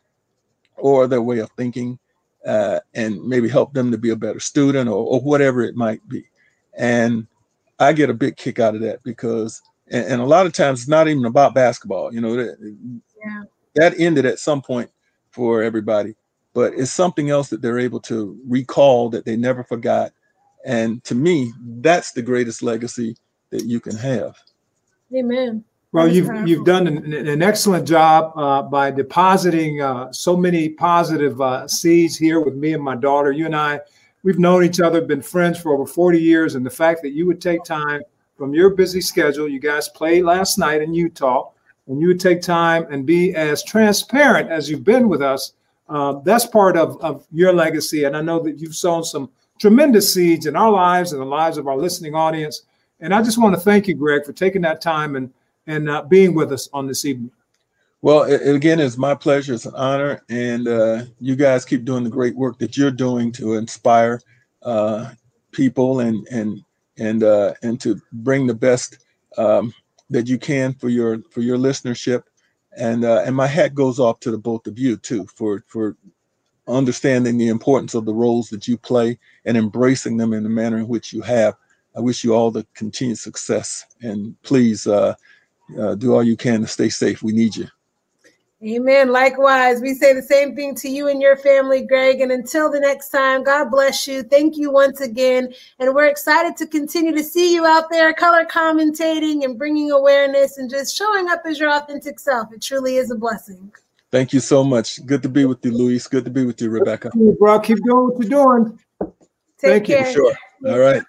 [0.76, 1.98] or their way of thinking
[2.44, 6.06] uh, and maybe help them to be a better student or, or whatever it might
[6.08, 6.24] be.
[6.76, 7.26] And
[7.78, 10.80] I get a big kick out of that because and, and, a lot of times
[10.80, 12.12] it's not even about basketball.
[12.12, 12.56] You know, that,
[13.24, 13.42] yeah.
[13.76, 14.90] that ended at some point
[15.30, 16.14] for everybody,
[16.54, 20.12] but it's something else that they're able to recall that they never forgot.
[20.64, 23.16] And to me, that's the greatest legacy
[23.50, 24.36] that you can have.
[25.14, 25.64] Amen.
[25.92, 31.38] Well, you've you've done an, an excellent job uh, by depositing uh, so many positive
[31.38, 33.30] uh, seeds here with me and my daughter.
[33.30, 33.80] You and I
[34.22, 37.26] we've known each other, been friends for over 40 years, and the fact that you
[37.26, 38.00] would take time
[38.42, 41.52] from your busy schedule, you guys played last night in Utah,
[41.86, 45.52] and you would take time and be as transparent as you've been with us.
[45.88, 49.30] Uh, that's part of, of your legacy, and I know that you've sown some
[49.60, 52.62] tremendous seeds in our lives and the lives of our listening audience.
[52.98, 55.32] And I just want to thank you, Greg, for taking that time and
[55.68, 57.30] and uh, being with us on this evening.
[58.00, 59.54] Well, it, again, it's my pleasure.
[59.54, 63.30] It's an honor, and uh, you guys keep doing the great work that you're doing
[63.34, 64.20] to inspire
[64.62, 65.12] uh,
[65.52, 66.64] people and and
[66.98, 68.98] and uh, and to bring the best
[69.38, 69.72] um,
[70.10, 72.24] that you can for your for your listenership.
[72.76, 75.96] And uh, and my hat goes off to the both of you too for for
[76.68, 80.78] understanding the importance of the roles that you play and embracing them in the manner
[80.78, 81.54] in which you have.
[81.96, 85.14] I wish you all the continued success, and please uh,
[85.78, 87.22] uh, do all you can to stay safe.
[87.22, 87.66] We need you.
[88.64, 89.10] Amen.
[89.10, 92.20] Likewise, we say the same thing to you and your family, Greg.
[92.20, 94.22] And until the next time, God bless you.
[94.22, 95.52] Thank you once again.
[95.80, 100.58] And we're excited to continue to see you out there color commentating and bringing awareness
[100.58, 102.52] and just showing up as your authentic self.
[102.52, 103.72] It truly is a blessing.
[104.12, 105.04] Thank you so much.
[105.06, 106.06] Good to be with you, Luis.
[106.06, 107.10] Good to be with you, Rebecca.
[107.16, 107.58] You, bro.
[107.58, 108.78] Keep doing what you're doing.
[109.00, 109.10] Take
[109.58, 110.06] Thank care.
[110.06, 110.12] you.
[110.12, 110.34] Sure.
[110.68, 111.02] All right.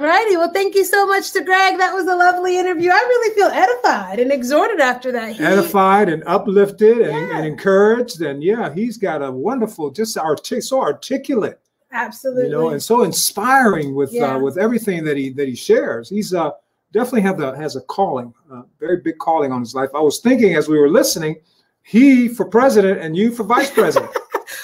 [0.00, 0.36] Righty.
[0.36, 1.76] Well, thank you so much to Greg.
[1.78, 2.90] That was a lovely interview.
[2.90, 5.34] I really feel edified and exhorted after that.
[5.34, 7.36] He, edified and uplifted and, yeah.
[7.36, 8.22] and, encouraged.
[8.22, 11.60] And yeah, he's got a wonderful, just artic- so articulate.
[11.90, 12.44] Absolutely.
[12.44, 14.36] You know, and so inspiring with uh, yeah.
[14.36, 16.08] uh, with everything that he that he shares.
[16.08, 16.50] He's uh
[16.92, 19.90] definitely have the has a calling, a very big calling on his life.
[19.94, 21.36] I was thinking as we were listening,
[21.82, 24.14] he for president and you for vice president.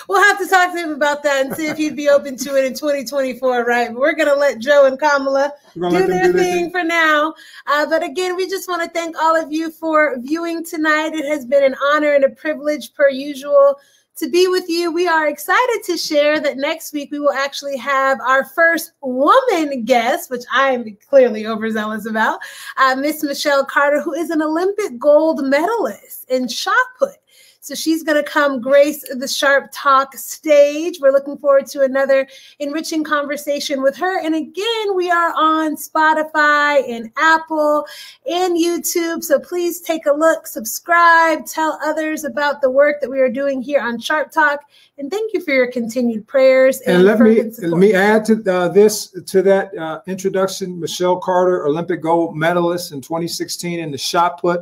[0.09, 2.57] We'll have to talk to him about that and see if he'd be open to
[2.57, 3.89] it in 2024, right?
[3.89, 7.35] But we're going to let Joe and Kamala do their do thing for now.
[7.67, 11.15] Uh, but again, we just want to thank all of you for viewing tonight.
[11.15, 13.79] It has been an honor and a privilege, per usual,
[14.17, 14.93] to be with you.
[14.93, 19.85] We are excited to share that next week we will actually have our first woman
[19.85, 22.39] guest, which I am clearly overzealous about,
[22.77, 27.17] uh, Miss Michelle Carter, who is an Olympic gold medalist in shot put.
[27.65, 30.99] So she's going to come grace the Sharp Talk stage.
[31.01, 34.21] We're looking forward to another enriching conversation with her.
[34.23, 37.87] And again, we are on Spotify and Apple
[38.31, 39.25] and YouTube.
[39.25, 43.63] So please take a look, subscribe, tell others about the work that we are doing
[43.63, 44.61] here on Sharp Talk.
[44.99, 46.83] And thank you for your continued prayers.
[46.83, 50.79] And, and let me let me add to uh, this to that uh, introduction.
[50.79, 54.61] Michelle Carter, Olympic gold medalist in 2016 in the shot put,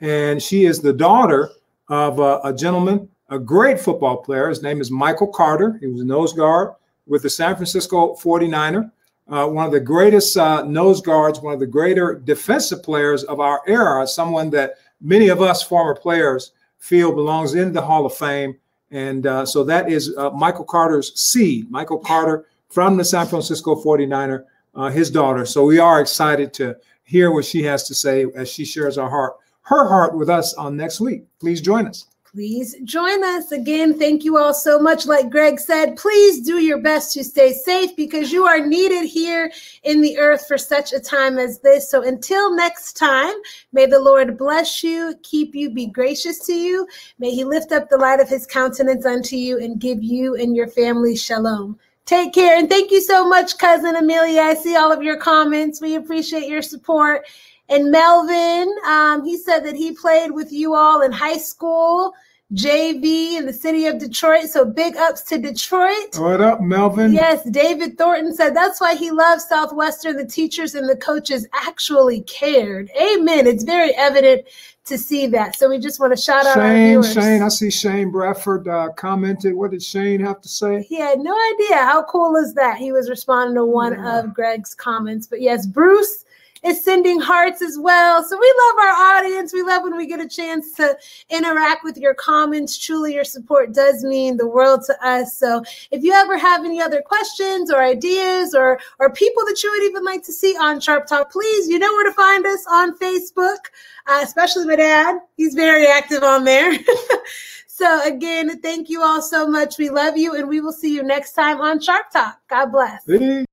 [0.00, 1.52] and she is the daughter
[1.90, 4.48] of a, gentleman, a great football player.
[4.48, 5.76] His name is Michael Carter.
[5.80, 6.74] He was a nose guard
[7.06, 8.90] with the San Francisco 49er.
[9.28, 13.40] Uh, one of the greatest uh, nose guards, one of the greater defensive players of
[13.40, 18.14] our era, someone that many of us former players feel belongs in the Hall of
[18.14, 18.56] Fame.
[18.90, 23.74] And uh, so that is uh, Michael Carter's seed, Michael Carter from the San Francisco
[23.74, 25.44] 49er, uh, his daughter.
[25.44, 29.10] So we are excited to hear what she has to say as she shares our
[29.10, 29.34] heart
[29.70, 31.24] her heart with us on next week.
[31.38, 32.06] Please join us.
[32.24, 33.96] Please join us again.
[33.98, 35.06] Thank you all so much.
[35.06, 39.50] Like Greg said, please do your best to stay safe because you are needed here
[39.84, 41.88] in the earth for such a time as this.
[41.88, 43.34] So until next time,
[43.72, 46.86] may the Lord bless you, keep you, be gracious to you.
[47.18, 50.54] May he lift up the light of his countenance unto you and give you and
[50.54, 51.78] your family shalom.
[52.06, 52.58] Take care.
[52.58, 54.40] And thank you so much, cousin Amelia.
[54.40, 55.80] I see all of your comments.
[55.80, 57.24] We appreciate your support.
[57.70, 62.12] And Melvin, um, he said that he played with you all in high school,
[62.52, 64.48] JV in the city of Detroit.
[64.48, 66.18] So big ups to Detroit.
[66.18, 67.12] What up, Melvin?
[67.12, 70.16] Yes, David Thornton said that's why he loves Southwestern.
[70.16, 72.90] The teachers and the coaches actually cared.
[73.00, 73.46] Amen.
[73.46, 74.48] It's very evident
[74.86, 75.54] to see that.
[75.54, 77.12] So we just want to shout out Shane, our viewers.
[77.12, 79.54] Shane, I see Shane Bradford uh, commented.
[79.54, 80.82] What did Shane have to say?
[80.82, 81.76] He had no idea.
[81.76, 82.78] How cool is that?
[82.78, 84.18] He was responding to one yeah.
[84.18, 85.28] of Greg's comments.
[85.28, 86.24] But yes, Bruce
[86.64, 88.22] is sending hearts as well.
[88.22, 89.52] So we love our audience.
[89.52, 90.96] We love when we get a chance to
[91.30, 92.78] interact with your comments.
[92.78, 95.36] Truly, your support does mean the world to us.
[95.36, 99.70] So if you ever have any other questions or ideas or or people that you
[99.70, 102.64] would even like to see on Sharp Talk, please, you know where to find us
[102.68, 103.58] on Facebook,
[104.06, 105.18] uh, especially my dad.
[105.36, 106.76] He's very active on there.
[107.66, 109.78] so again, thank you all so much.
[109.78, 112.40] We love you, and we will see you next time on Sharp Talk.
[112.48, 113.04] God bless.